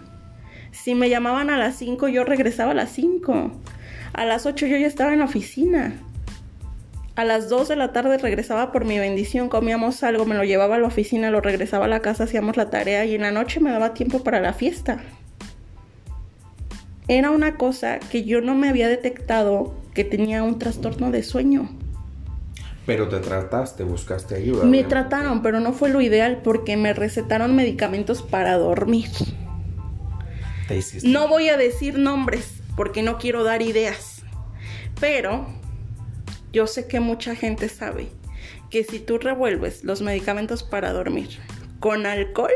[0.70, 3.52] Si me llamaban a las 5, yo regresaba a las 5.
[4.12, 5.94] A las 8 yo ya estaba en la oficina.
[7.18, 10.76] A las 2 de la tarde regresaba por mi bendición, comíamos algo, me lo llevaba
[10.76, 13.58] a la oficina, lo regresaba a la casa, hacíamos la tarea y en la noche
[13.58, 15.02] me daba tiempo para la fiesta.
[17.08, 21.68] Era una cosa que yo no me había detectado que tenía un trastorno de sueño.
[22.86, 24.62] Pero te trataste, buscaste ayuda.
[24.62, 29.10] Me trataron, pero no fue lo ideal porque me recetaron medicamentos para dormir.
[31.02, 34.22] No voy a decir nombres porque no quiero dar ideas.
[35.00, 35.57] Pero
[36.52, 38.08] yo sé que mucha gente sabe
[38.70, 41.38] que si tú revuelves los medicamentos para dormir
[41.80, 42.50] con alcohol,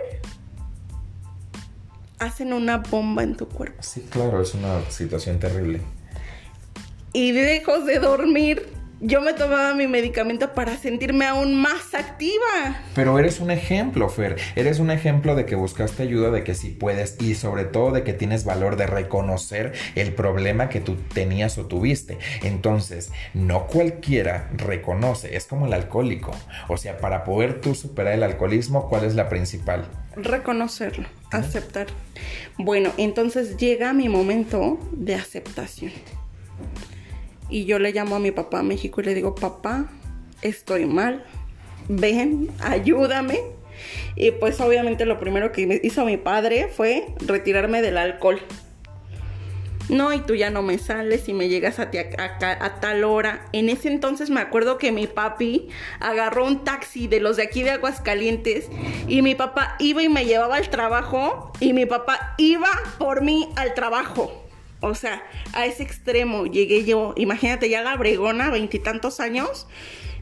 [2.18, 3.82] hacen una bomba en tu cuerpo.
[3.82, 5.80] Sí, claro, es una situación terrible
[7.12, 8.66] y lejos de dormir,
[9.04, 12.80] yo me tomaba mi medicamento para sentirme aún más activa.
[12.94, 14.36] Pero eres un ejemplo, Fer.
[14.54, 18.04] Eres un ejemplo de que buscaste ayuda, de que sí puedes y sobre todo de
[18.04, 22.18] que tienes valor de reconocer el problema que tú tenías o tuviste.
[22.42, 26.30] Entonces, no cualquiera reconoce, es como el alcohólico.
[26.68, 29.84] O sea, para poder tú superar el alcoholismo, ¿cuál es la principal?
[30.14, 31.88] Reconocerlo, aceptar.
[32.56, 35.90] Bueno, entonces llega mi momento de aceptación.
[37.52, 39.84] Y yo le llamo a mi papá a México y le digo, papá,
[40.40, 41.22] estoy mal,
[41.86, 43.40] ven, ayúdame.
[44.16, 48.40] Y pues obviamente lo primero que hizo mi padre fue retirarme del alcohol.
[49.90, 53.46] No, y tú ya no me sales y me llegas a, a, tal hora.
[53.52, 55.68] En ese entonces me acuerdo que mi papi
[56.00, 58.70] agarró un taxi de los de aquí de Aguascalientes
[59.08, 63.50] y mi papá iba y me llevaba al trabajo y mi papá iba por mí
[63.56, 64.41] al trabajo.
[64.82, 65.22] O sea,
[65.54, 67.14] a ese extremo llegué yo.
[67.16, 69.66] Imagínate ya la bregona, veintitantos años,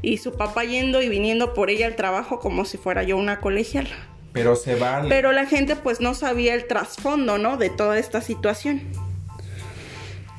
[0.03, 3.41] y su papá yendo y viniendo por ella al trabajo como si fuera yo una
[3.41, 3.89] colegial.
[4.33, 5.09] Pero se vale.
[5.09, 7.57] Pero la gente pues no sabía el trasfondo, ¿no?
[7.57, 8.83] De toda esta situación.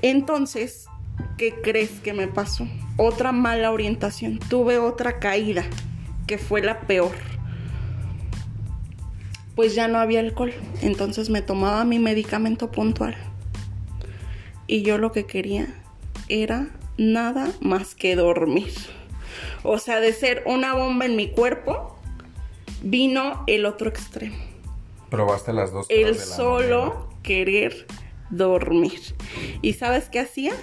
[0.01, 0.85] Entonces,
[1.37, 2.67] ¿qué crees que me pasó?
[2.97, 4.39] Otra mala orientación.
[4.39, 5.65] Tuve otra caída,
[6.25, 7.11] que fue la peor.
[9.55, 10.53] pues ya no había alcohol.
[10.81, 13.15] Entonces me tomaba mi medicamento puntual.
[14.71, 15.67] Y yo lo que quería
[16.29, 18.71] era nada más que dormir.
[19.63, 21.99] O sea, de ser una bomba en mi cuerpo,
[22.81, 24.37] vino el otro extremo.
[25.09, 25.87] Probaste las dos.
[25.89, 27.85] El solo querer
[28.29, 28.97] dormir.
[29.61, 30.53] ¿Y sabes qué hacía?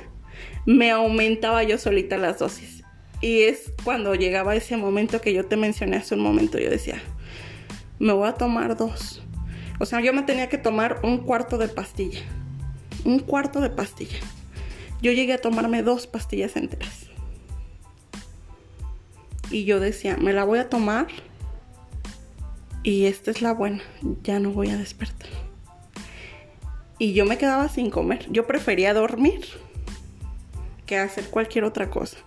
[0.64, 2.84] Me aumentaba yo solita las dosis.
[3.20, 6.98] Y es cuando llegaba ese momento que yo te mencioné hace un momento, yo decía,
[7.98, 9.22] me voy a tomar dos.
[9.78, 12.22] O sea, yo me tenía que tomar un cuarto de pastilla.
[13.04, 14.18] Un cuarto de pastilla.
[15.00, 17.06] Yo llegué a tomarme dos pastillas enteras.
[19.50, 21.06] Y yo decía, me la voy a tomar
[22.82, 23.82] y esta es la buena,
[24.22, 25.28] ya no voy a despertar.
[26.98, 28.26] Y yo me quedaba sin comer.
[28.30, 29.46] Yo prefería dormir
[30.86, 32.18] que hacer cualquier otra cosa.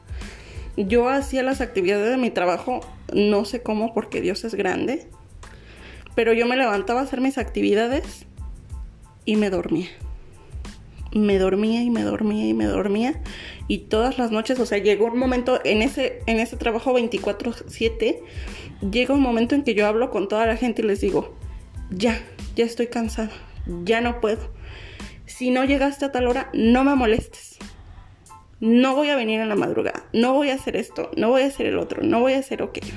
[0.77, 2.79] Yo hacía las actividades de mi trabajo,
[3.13, 5.09] no sé cómo, porque Dios es grande,
[6.15, 8.25] pero yo me levantaba a hacer mis actividades
[9.25, 9.89] y me dormía.
[11.13, 13.21] Me dormía y me dormía y me dormía.
[13.67, 18.21] Y todas las noches, o sea, llegó un momento en ese, en ese trabajo 24/7,
[18.89, 21.35] llega un momento en que yo hablo con toda la gente y les digo,
[21.89, 22.21] ya,
[22.55, 23.31] ya estoy cansada,
[23.83, 24.51] ya no puedo.
[25.25, 27.57] Si no llegaste a tal hora, no me molestes.
[28.59, 31.47] No voy a venir en la madrugada, no voy a hacer esto, no voy a
[31.47, 32.93] hacer el otro, no voy a hacer aquello.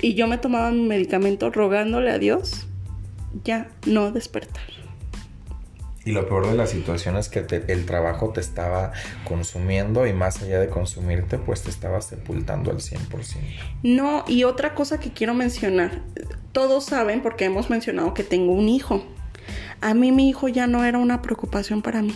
[0.00, 2.66] Y yo me tomaba mi medicamento rogándole a Dios
[3.44, 4.79] ya no despertar.
[6.04, 8.92] Y lo peor de la situación es que el trabajo te estaba
[9.24, 13.36] consumiendo y más allá de consumirte, pues te estaba sepultando al 100%.
[13.82, 16.02] No, y otra cosa que quiero mencionar,
[16.52, 19.04] todos saben porque hemos mencionado que tengo un hijo.
[19.82, 22.14] A mí mi hijo ya no era una preocupación para mí,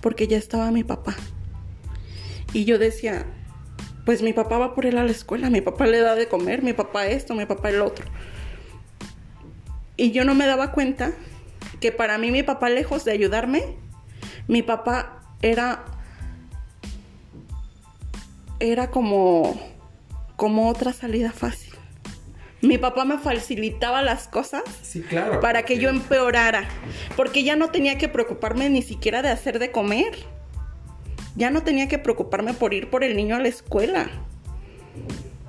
[0.00, 1.16] porque ya estaba mi papá.
[2.54, 3.26] Y yo decía,
[4.06, 6.62] pues mi papá va por él a la escuela, mi papá le da de comer,
[6.62, 8.06] mi papá esto, mi papá el otro.
[9.98, 11.12] Y yo no me daba cuenta
[11.80, 13.76] que para mí mi papá, lejos de ayudarme,
[14.46, 15.84] mi papá era
[18.60, 19.58] era como
[20.36, 21.74] como otra salida fácil.
[22.60, 26.68] Mi papá me facilitaba las cosas sí, claro, para que yo empeorara,
[27.16, 30.16] porque ya no tenía que preocuparme ni siquiera de hacer de comer
[31.38, 34.10] ya no tenía que preocuparme por ir por el niño a la escuela.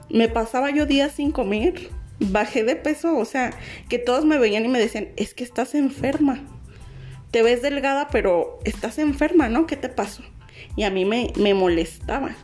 [0.10, 1.90] Me pasaba yo días sin comer.
[2.20, 3.52] Bajé de peso, o sea,
[3.88, 6.44] que todos me veían y me decían, es que estás enferma.
[7.32, 9.68] Te ves delgada, pero estás enferma, ¿no?
[9.68, 10.24] ¿Qué te pasó?
[10.76, 12.36] Y a mí me, me molestaba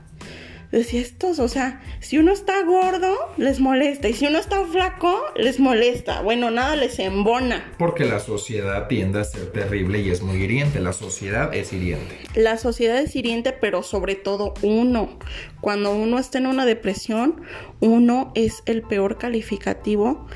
[0.80, 4.10] decía estos, o sea, si uno está gordo, les molesta.
[4.10, 6.22] Y si uno está flaco, les molesta.
[6.22, 7.72] Bueno, nada les embona.
[7.78, 10.80] Porque la sociedad tiende a ser terrible y es muy hiriente.
[10.80, 12.18] La sociedad es hiriente.
[12.36, 15.18] La sociedad es hiriente, pero sobre todo uno.
[15.62, 17.42] Cuando uno está en una depresión,
[17.80, 20.28] uno es el peor calificativo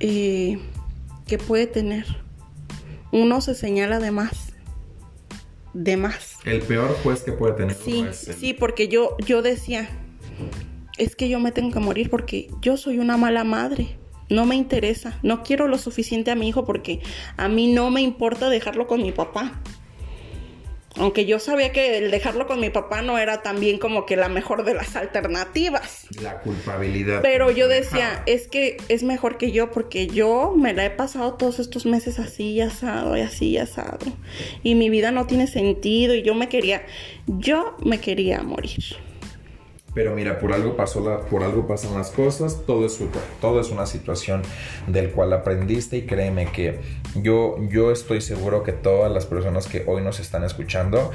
[0.00, 0.58] eh,
[1.26, 2.06] que puede tener.
[3.12, 4.45] Uno se señala de más
[5.76, 6.38] de más.
[6.44, 7.76] El peor juez que puede tener.
[7.76, 9.88] Sí, sí, porque yo, yo decía,
[10.96, 13.98] es que yo me tengo que morir porque yo soy una mala madre.
[14.28, 17.00] No me interesa, no quiero lo suficiente a mi hijo porque
[17.36, 19.60] a mí no me importa dejarlo con mi papá.
[20.98, 24.28] Aunque yo sabía que el dejarlo con mi papá no era también como que la
[24.28, 26.06] mejor de las alternativas.
[26.22, 27.20] La culpabilidad.
[27.22, 31.34] Pero yo decía, es que es mejor que yo porque yo me la he pasado
[31.34, 34.06] todos estos meses así asado y así asado.
[34.62, 36.82] Y mi vida no tiene sentido y yo me quería,
[37.26, 38.96] yo me quería morir.
[39.96, 43.00] Pero mira, por algo pasó la, por algo pasan las cosas, todo es,
[43.40, 44.42] todo es una situación
[44.86, 46.80] del cual aprendiste y créeme que
[47.14, 51.12] yo, yo estoy seguro que todas las personas que hoy nos están escuchando,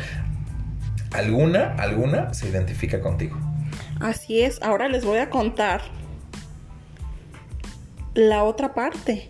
[1.11, 3.37] alguna, alguna se identifica contigo.
[3.99, 5.83] Así es, ahora les voy a contar
[8.15, 9.29] la otra parte,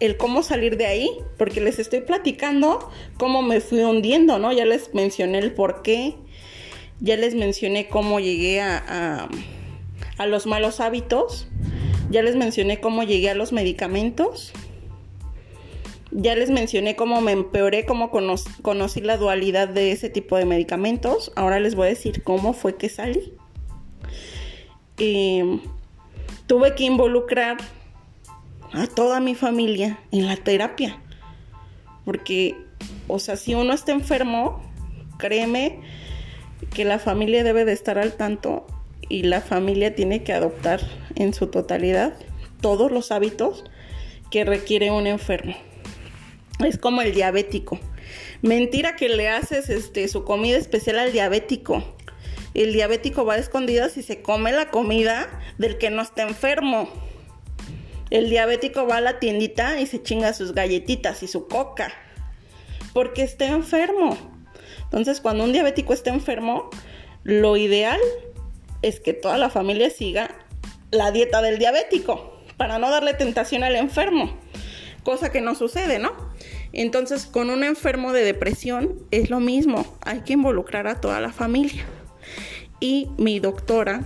[0.00, 4.52] el cómo salir de ahí, porque les estoy platicando cómo me fui hundiendo, ¿no?
[4.52, 6.14] Ya les mencioné el por qué,
[7.00, 9.28] ya les mencioné cómo llegué a,
[10.18, 11.48] a, los malos hábitos.
[12.10, 14.52] Ya les mencioné cómo llegué a los medicamentos.
[16.10, 21.32] Ya les mencioné cómo me empeoré, cómo conocí la dualidad de ese tipo de medicamentos.
[21.36, 23.34] Ahora les voy a decir cómo fue que salí.
[26.46, 27.58] tuve que involucrar
[28.72, 30.98] a toda mi familia en la terapia.
[32.04, 32.56] Porque,
[33.08, 34.62] o sea, si uno está enfermo,
[35.18, 35.80] créeme
[36.74, 38.66] que la familia debe de estar al tanto
[39.08, 40.80] y la familia tiene que adoptar
[41.14, 42.14] en su totalidad
[42.60, 43.64] todos los hábitos
[44.30, 45.56] que requiere un enfermo.
[46.64, 47.78] Es como el diabético.
[48.42, 51.84] Mentira que le haces este, su comida especial al diabético.
[52.54, 55.28] El diabético va a escondidas y se come la comida
[55.58, 56.88] del que no está enfermo.
[58.10, 61.92] El diabético va a la tiendita y se chinga sus galletitas y su coca.
[62.94, 64.35] Porque está enfermo.
[64.86, 66.70] Entonces, cuando un diabético está enfermo,
[67.22, 68.00] lo ideal
[68.82, 70.30] es que toda la familia siga
[70.90, 74.36] la dieta del diabético para no darle tentación al enfermo.
[75.02, 76.12] Cosa que no sucede, ¿no?
[76.72, 79.86] Entonces, con un enfermo de depresión es lo mismo.
[80.02, 81.84] Hay que involucrar a toda la familia.
[82.80, 84.02] Y mi doctora,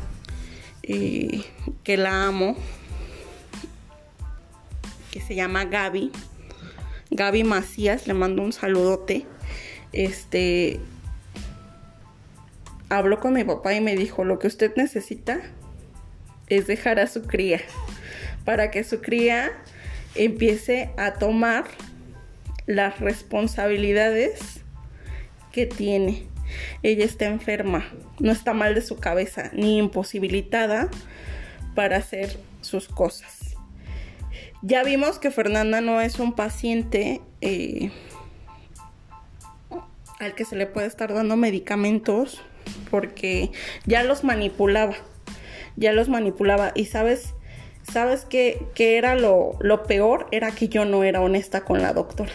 [0.82, 1.42] eh,
[1.82, 2.56] que la amo,
[5.10, 6.12] que se llama Gaby.
[7.10, 9.26] Gaby Macías, le mando un saludote.
[9.92, 10.80] Este
[12.88, 15.40] habló con mi papá y me dijo, "Lo que usted necesita
[16.48, 17.60] es dejar a su cría
[18.44, 19.52] para que su cría
[20.14, 21.64] empiece a tomar
[22.66, 24.60] las responsabilidades
[25.52, 26.26] que tiene.
[26.82, 27.84] Ella está enferma,
[28.18, 30.88] no está mal de su cabeza ni imposibilitada
[31.74, 33.56] para hacer sus cosas.
[34.62, 37.90] Ya vimos que Fernanda no es un paciente eh,
[40.20, 42.40] al que se le puede estar dando medicamentos
[42.90, 43.50] porque
[43.86, 44.94] ya los manipulaba,
[45.76, 47.34] ya los manipulaba y sabes,
[47.90, 52.32] sabes que, era lo, lo peor, era que yo no era honesta con la doctora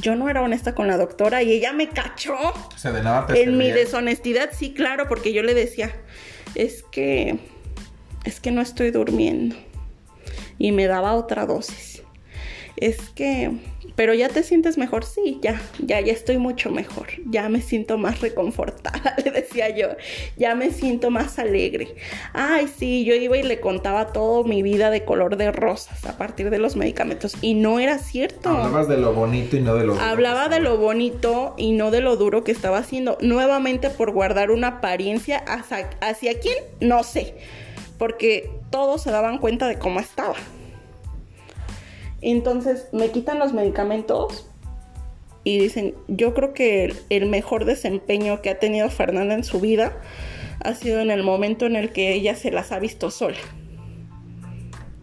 [0.00, 2.36] yo no era honesta con la doctora y ella me cachó.
[2.36, 5.94] O de nada En mi deshonestidad, sí, claro, porque yo le decía,
[6.54, 7.38] es que,
[8.24, 9.56] es que no estoy durmiendo
[10.58, 11.93] y me daba otra dosis.
[12.76, 13.52] Es que,
[13.94, 17.98] pero ya te sientes mejor, sí, ya, ya, ya estoy mucho mejor, ya me siento
[17.98, 19.88] más reconfortada, le decía yo,
[20.36, 21.94] ya me siento más alegre.
[22.32, 26.18] Ay, sí, yo iba y le contaba todo mi vida de color de rosas a
[26.18, 28.48] partir de los medicamentos y no era cierto.
[28.48, 30.04] Hablabas de lo bonito y no de lo duro.
[30.04, 34.50] Hablaba de lo bonito y no de lo duro que estaba haciendo, nuevamente por guardar
[34.50, 37.34] una apariencia hacia, hacia quién, no sé
[37.98, 40.34] porque todos se daban cuenta de cómo estaba.
[42.26, 44.48] Entonces me quitan los medicamentos
[45.44, 50.00] y dicen, yo creo que el, mejor desempeño que ha tenido Fernanda en su vida
[50.60, 53.36] ha sido en el momento en el que ella se las ha visto sola.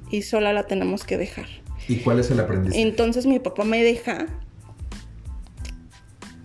[0.10, 1.46] Y sola la tenemos que dejar.
[1.88, 2.82] ¿Y cuál es el aprendizaje?
[2.82, 4.26] Entonces mi papá me deja.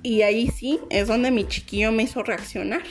[0.03, 2.83] Y ahí sí es donde mi chiquillo me hizo reaccionar.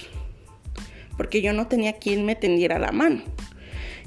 [1.18, 3.22] Porque yo no tenía quien me tendiera la mano.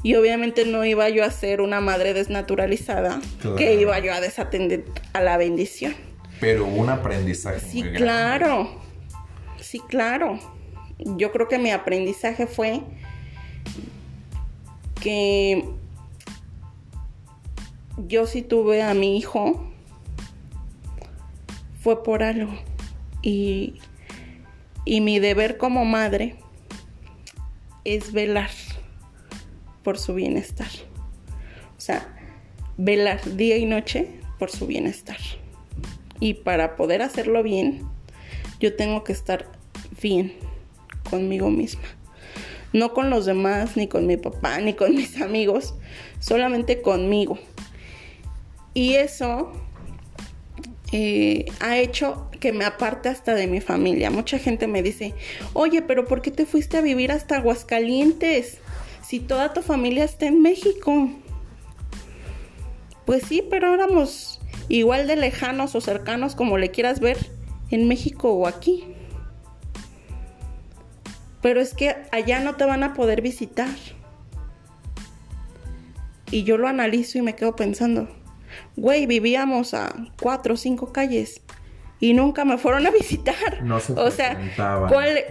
[0.03, 3.20] Y obviamente no iba yo a ser una madre desnaturalizada
[3.57, 5.94] que iba yo a desatender a la bendición.
[6.40, 7.61] Pero un aprendizaje.
[7.61, 8.80] Sí, claro.
[9.61, 10.38] Sí, claro.
[10.99, 12.82] Yo creo que mi aprendizaje fue
[15.01, 15.64] que
[18.07, 19.68] yo sí tuve a mi hijo
[21.82, 22.53] fue por algo.
[23.22, 23.80] Y,
[24.84, 26.36] y mi deber como madre
[27.84, 28.51] es velar
[29.89, 30.68] por su bienestar.
[31.78, 32.14] O sea,
[32.76, 35.16] velar día y noche por su bienestar.
[36.20, 37.89] Y para poder hacerlo bien,
[38.61, 39.51] yo tengo que estar
[40.03, 40.34] bien
[41.09, 41.84] conmigo misma.
[42.74, 45.74] No con los demás, ni con mi papá, ni con mis amigos,
[46.20, 47.39] solamente conmigo.
[48.74, 49.51] Y eso
[50.93, 54.11] eh, ha hecho que me aparte hasta de mi familia.
[54.11, 55.14] Mucha gente me dice,
[55.55, 58.59] oye, pero ¿por qué te fuiste a vivir hasta Aguascalientes?
[59.09, 61.09] Si toda tu familia está en México.
[63.06, 64.38] Pues sí, pero éramos
[64.68, 67.16] igual de lejanos o cercanos como le quieras ver
[67.70, 68.84] en México o aquí.
[71.40, 73.74] Pero es que allá no te van a poder visitar.
[76.30, 78.11] Y yo lo analizo y me quedo pensando,
[78.76, 79.90] güey, vivíamos a
[80.20, 81.40] cuatro o cinco calles
[82.01, 83.62] y nunca me fueron a visitar.
[83.62, 84.38] No se o sea,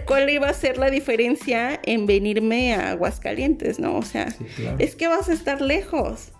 [0.06, 3.96] ¿cuál, iba a ser la diferencia en venirme a Aguascalientes, no?
[3.96, 4.34] O sea,
[4.78, 6.32] es que vas a estar lejos.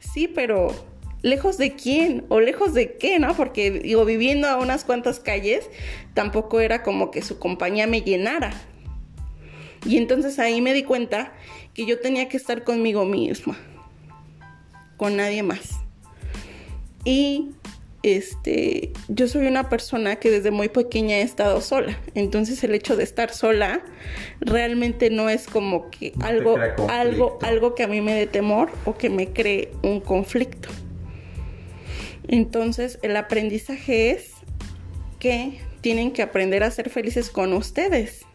[0.00, 0.74] Sí, pero
[1.22, 3.34] lejos de quién o lejos de qué, ¿no?
[3.34, 5.68] Porque digo, viviendo a unas cuantas calles,
[6.12, 8.52] tampoco era como que su compañía me llenara.
[9.86, 11.32] Y entonces ahí me di cuenta
[11.74, 13.56] que yo tenía que estar conmigo misma,
[14.96, 15.70] con nadie más.
[17.04, 17.50] Y
[18.04, 21.98] este, yo soy una persona que desde muy pequeña he estado sola.
[22.14, 23.82] Entonces el hecho de estar sola
[24.40, 26.58] realmente no es como que algo,
[26.90, 30.68] algo, algo que a mí me dé temor o que me cree un conflicto.
[32.28, 34.32] Entonces el aprendizaje es
[35.18, 38.26] que tienen que aprender a ser felices con ustedes.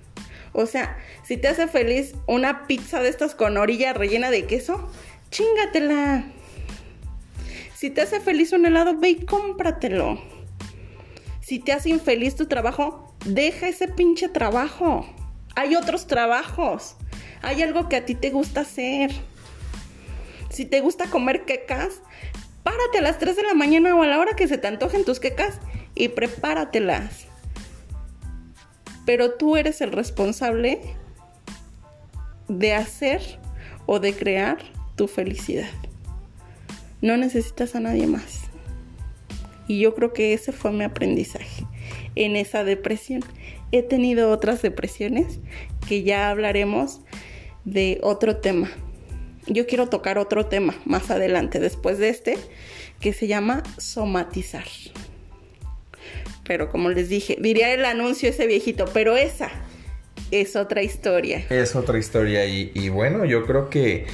[0.51, 4.89] O sea, si te hace feliz una pizza de estas con orilla rellena de queso,
[5.29, 6.25] chingatela
[7.79, 10.19] si te hace feliz un helado, ve y cómpratelo.
[11.39, 15.05] Si te hace infeliz tu trabajo, deja ese pinche trabajo.
[15.55, 16.97] Hay otros trabajos.
[17.41, 19.11] Hay algo que a ti te gusta hacer.
[20.49, 22.01] Si te gusta comer quecas,
[22.63, 25.05] párate a las 3 de la mañana o a la hora que se te antojen
[25.05, 25.61] tus quecas
[25.95, 27.27] y prepáratelas.
[29.05, 30.81] Pero tú eres el responsable
[32.49, 33.39] de hacer
[33.85, 34.57] o de crear
[34.97, 35.69] tu felicidad.
[37.01, 38.41] No necesitas a nadie más.
[39.67, 41.65] Y yo creo que ese fue mi aprendizaje
[42.15, 43.23] en esa depresión.
[43.71, 45.39] He tenido otras depresiones
[45.87, 47.01] que ya hablaremos
[47.65, 48.69] de otro tema.
[49.47, 52.37] Yo quiero tocar otro tema más adelante, después de este,
[52.99, 54.65] que se llama somatizar.
[56.43, 59.51] Pero como les dije, diría el anuncio ese viejito, pero esa
[60.31, 61.45] es otra historia.
[61.49, 64.05] Es otra historia y, bueno, yo creo que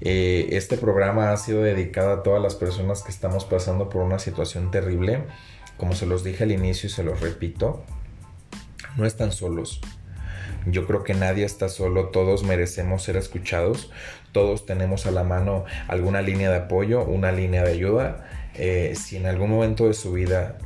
[0.00, 4.18] eh, este programa ha sido dedicado a todas las personas que estamos pasando por una
[4.18, 5.24] situación terrible.
[5.76, 7.82] Como se los dije al inicio y se los repito,
[8.96, 9.80] no están solos.
[10.66, 13.90] Yo creo que nadie está solo, todos merecemos ser escuchados,
[14.32, 18.28] todos tenemos a la mano alguna línea de apoyo, una línea de ayuda.
[18.54, 20.58] Eh, si en algún momento de su vida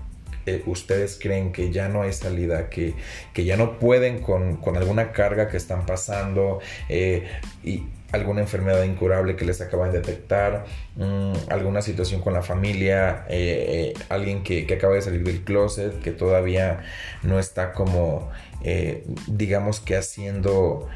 [0.47, 2.95] eh, ustedes creen que ya no hay salida, que,
[3.33, 7.29] que ya no pueden con, alguna carga que están pasando eh,
[7.63, 10.65] y alguna enfermedad incurable que les acaban de detectar,
[10.97, 16.13] mm, alguna situación con la familia, eh, alguien que, acaba de salir del closet, que
[16.13, 16.85] todavía
[17.23, 18.31] no está como,
[19.27, 20.89] digamos que haciendo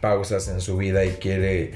[0.00, 1.72] pausas en su vida y quiere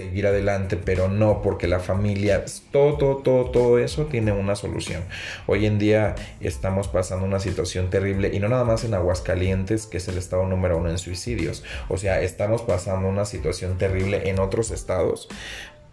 [0.00, 5.02] seguir adelante, pero no porque la familia, todo, todo, todo, todo eso tiene una solución.
[5.46, 9.98] Hoy en día estamos pasando una situación terrible y no nada más en Aguascalientes, que
[9.98, 11.64] es el estado número uno en suicidios.
[11.88, 15.28] O sea, estamos pasando una situación terrible en otros estados,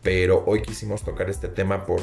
[0.04, 2.02] pero hoy quisimos tocar este tema por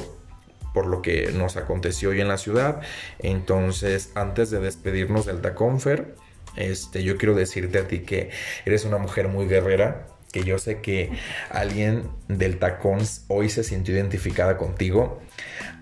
[0.75, 2.81] por lo que nos aconteció hoy en la ciudad.
[3.21, 6.17] Entonces, antes de despedirnos del Taconfer,
[6.57, 8.31] este, yo quiero decirte a ti que
[8.65, 11.13] eres una mujer muy guerrera, que yo sé que
[11.49, 15.23] alguien del tacón hoy se sintió identificada contigo.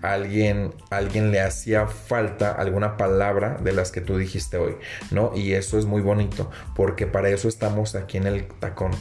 [0.03, 4.75] Alguien, alguien le hacía falta alguna palabra de las que tú dijiste hoy,
[5.09, 5.31] ¿no?
[5.35, 8.91] Y eso es muy bonito, porque para eso estamos aquí en el tacón,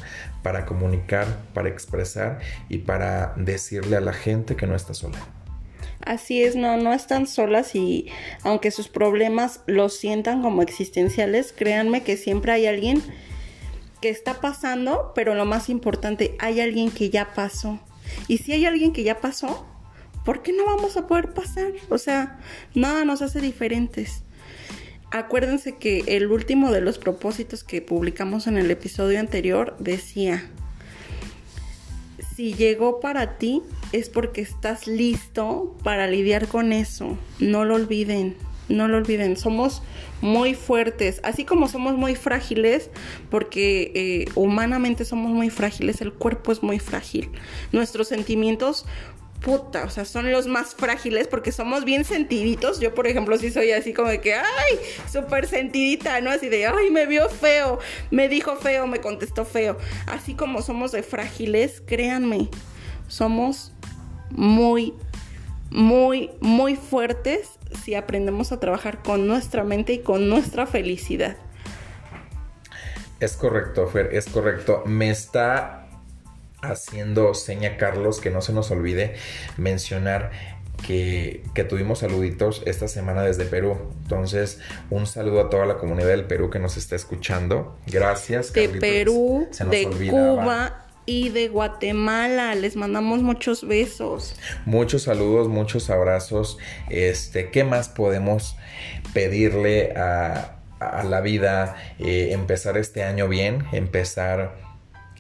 [0.43, 2.39] para comunicar, para expresar
[2.71, 5.19] y para decirle a la gente que no está sola.
[6.01, 8.09] Así es, no, no están solas y
[8.43, 13.03] aunque sus problemas los sientan como existenciales, créanme que siempre hay alguien
[14.03, 17.81] que está pasando, pero lo más importante, hay alguien que ya pasó.
[18.29, 19.65] Y si hay alguien que ya pasó,
[20.27, 21.73] ¿por qué no vamos a poder pasar?
[21.89, 22.39] O sea,
[22.75, 24.25] nada nos hace diferentes.
[25.11, 30.51] Acuérdense que el último de los propósitos que publicamos en el episodio anterior decía,
[32.35, 37.17] si llegó para ti es porque estás listo para lidiar con eso.
[37.39, 38.37] No lo olviden
[38.73, 39.83] no lo olviden, somos
[40.21, 42.91] muy fuertes, así como somos muy frágiles,
[43.31, 47.31] porque eh, humanamente somos muy frágiles, el cuerpo es muy frágil,
[47.73, 48.87] nuestros sentimientos
[49.43, 52.81] puta, o sea, son los más frágiles porque somos bien sentiditos.
[52.81, 54.79] Yo, por ejemplo, sí soy así como de que, ay,
[55.11, 56.31] súper sentidita, ¿no?
[56.31, 57.79] Así de, ay, me vio feo,
[58.11, 59.77] me dijo feo, me contestó feo.
[60.07, 62.49] Así como somos de frágiles, créanme,
[63.09, 63.73] somos
[64.31, 64.95] muy,
[65.71, 71.37] muy, muy fuertes si aprendemos a trabajar con nuestra mente y con nuestra felicidad.
[73.21, 74.83] Es correcto, Fer, es correcto.
[74.87, 75.87] Me está
[76.61, 79.15] haciendo seña Carlos que no se nos olvide
[79.57, 80.31] mencionar
[80.87, 83.77] que, tuvimos saluditos esta semana desde Perú.
[84.03, 84.59] Entonces,
[84.91, 87.77] un saludo a toda la comunidad del Perú que nos está escuchando.
[87.87, 88.53] Gracias.
[88.53, 92.55] De Perú, de Cuba y de Guatemala.
[92.55, 94.37] Les mandamos muchos besos.
[94.65, 96.59] Muchos saludos, muchos abrazos.
[96.89, 98.57] Este, ¿qué más podemos
[99.13, 100.59] pedirle a,
[101.05, 101.77] la vida?
[101.99, 104.62] Eh, empezar este año bien, empezar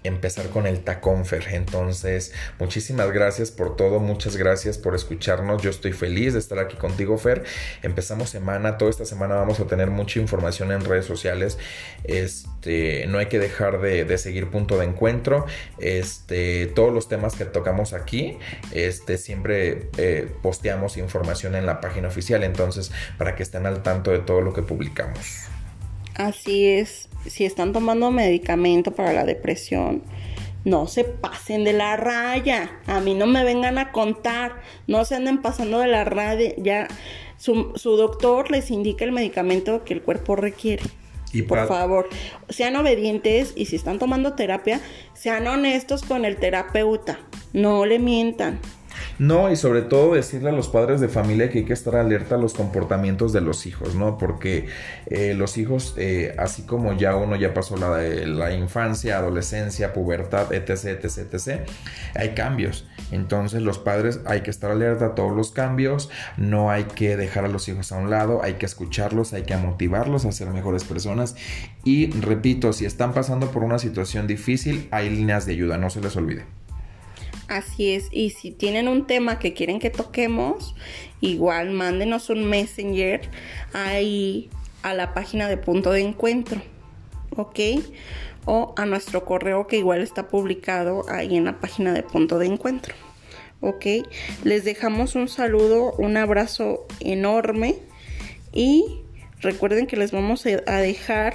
[0.04, 1.48] empezar con el Taconfer.
[1.52, 5.62] Entonces, muchísimas gracias por todo, muchas gracias por escucharnos.
[5.62, 7.44] Yo estoy feliz de estar aquí contigo, Fer.
[7.82, 11.58] Empezamos semana, toda esta semana vamos a tener mucha información en redes sociales.
[12.04, 15.46] Este, no hay que dejar de, seguir punto de encuentro.
[15.78, 18.38] Este, todos los temas que tocamos aquí,
[18.72, 22.42] este, siempre eh, posteamos información en la página oficial.
[22.42, 25.48] Entonces, para que estén al tanto de todo lo que publicamos.
[26.14, 30.02] Así es, si están tomando medicamento para la depresión,
[30.64, 32.80] no se pasen de la raya.
[32.86, 36.54] A mí no me vengan a contar, no se anden pasando de la raya.
[36.56, 36.88] Ya
[37.36, 40.84] su, doctor les indica el medicamento que el cuerpo requiere.
[41.32, 42.08] Y por favor,
[42.50, 44.80] sean obedientes y si están tomando terapia,
[45.14, 47.18] sean honestos con el terapeuta.
[47.54, 48.60] No le mientan.
[49.18, 52.36] No, y sobre todo decirle a los padres de familia que hay que estar alerta
[52.36, 54.18] a los comportamientos de los hijos, ¿no?
[54.18, 54.66] Porque
[55.06, 60.52] eh, los hijos, eh, así como ya uno ya pasó la, la infancia, adolescencia, pubertad,
[60.52, 61.60] etc, etc, etc,
[62.14, 62.86] hay cambios.
[63.10, 67.44] Entonces los padres hay que estar alerta a todos los cambios, no hay que dejar
[67.44, 70.84] a los hijos a un lado, hay que escucharlos, hay que motivarlos a ser mejores
[70.84, 71.36] personas.
[71.84, 76.00] Y repito, si están pasando por una situación difícil, hay líneas de ayuda, no se
[76.00, 76.61] les olvide.
[77.52, 80.74] Así es, y si tienen un tema que quieren que toquemos,
[81.20, 83.28] igual mándenos un messenger
[83.74, 84.48] ahí
[84.82, 86.62] a la página de punto de encuentro,
[87.36, 87.60] ¿ok?
[88.46, 92.46] O a nuestro correo que igual está publicado ahí en la página de punto de
[92.46, 92.94] encuentro,
[93.60, 93.84] ¿ok?
[94.44, 97.76] Les dejamos un saludo, un abrazo enorme
[98.50, 99.02] y
[99.42, 101.34] recuerden que les vamos a dejar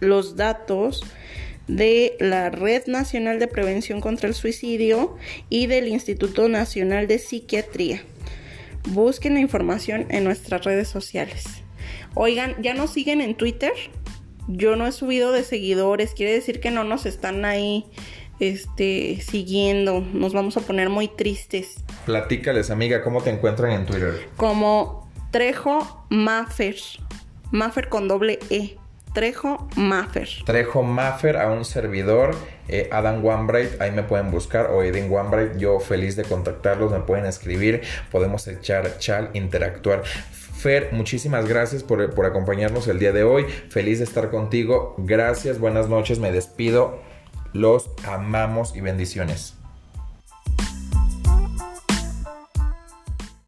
[0.00, 1.04] los datos
[1.76, 5.16] de la Red Nacional de Prevención contra el Suicidio
[5.48, 8.02] y del Instituto Nacional de Psiquiatría.
[8.88, 11.44] Busquen la información en nuestras redes sociales.
[12.14, 13.72] Oigan, ¿ya nos siguen en Twitter?
[14.48, 17.86] Yo no he subido de seguidores, quiere decir que no nos están ahí
[18.40, 20.00] este, siguiendo.
[20.12, 21.76] Nos vamos a poner muy tristes.
[22.04, 24.28] Platícales, amiga, ¿cómo te encuentran en Twitter?
[24.36, 26.76] Como Trejo Maffer.
[27.50, 28.76] Maffer con doble E.
[29.12, 30.28] Trejo Maffer.
[30.46, 32.34] Trejo Maffer a un servidor,
[32.68, 37.00] eh, Adam Wambright, ahí me pueden buscar, o Edin Wambright, yo feliz de contactarlos, me
[37.00, 40.02] pueden escribir, podemos echar chal, interactuar.
[40.04, 45.58] Fer, muchísimas gracias por, por acompañarnos el día de hoy, feliz de estar contigo, gracias,
[45.58, 47.00] buenas noches, me despido,
[47.52, 49.61] los amamos y bendiciones.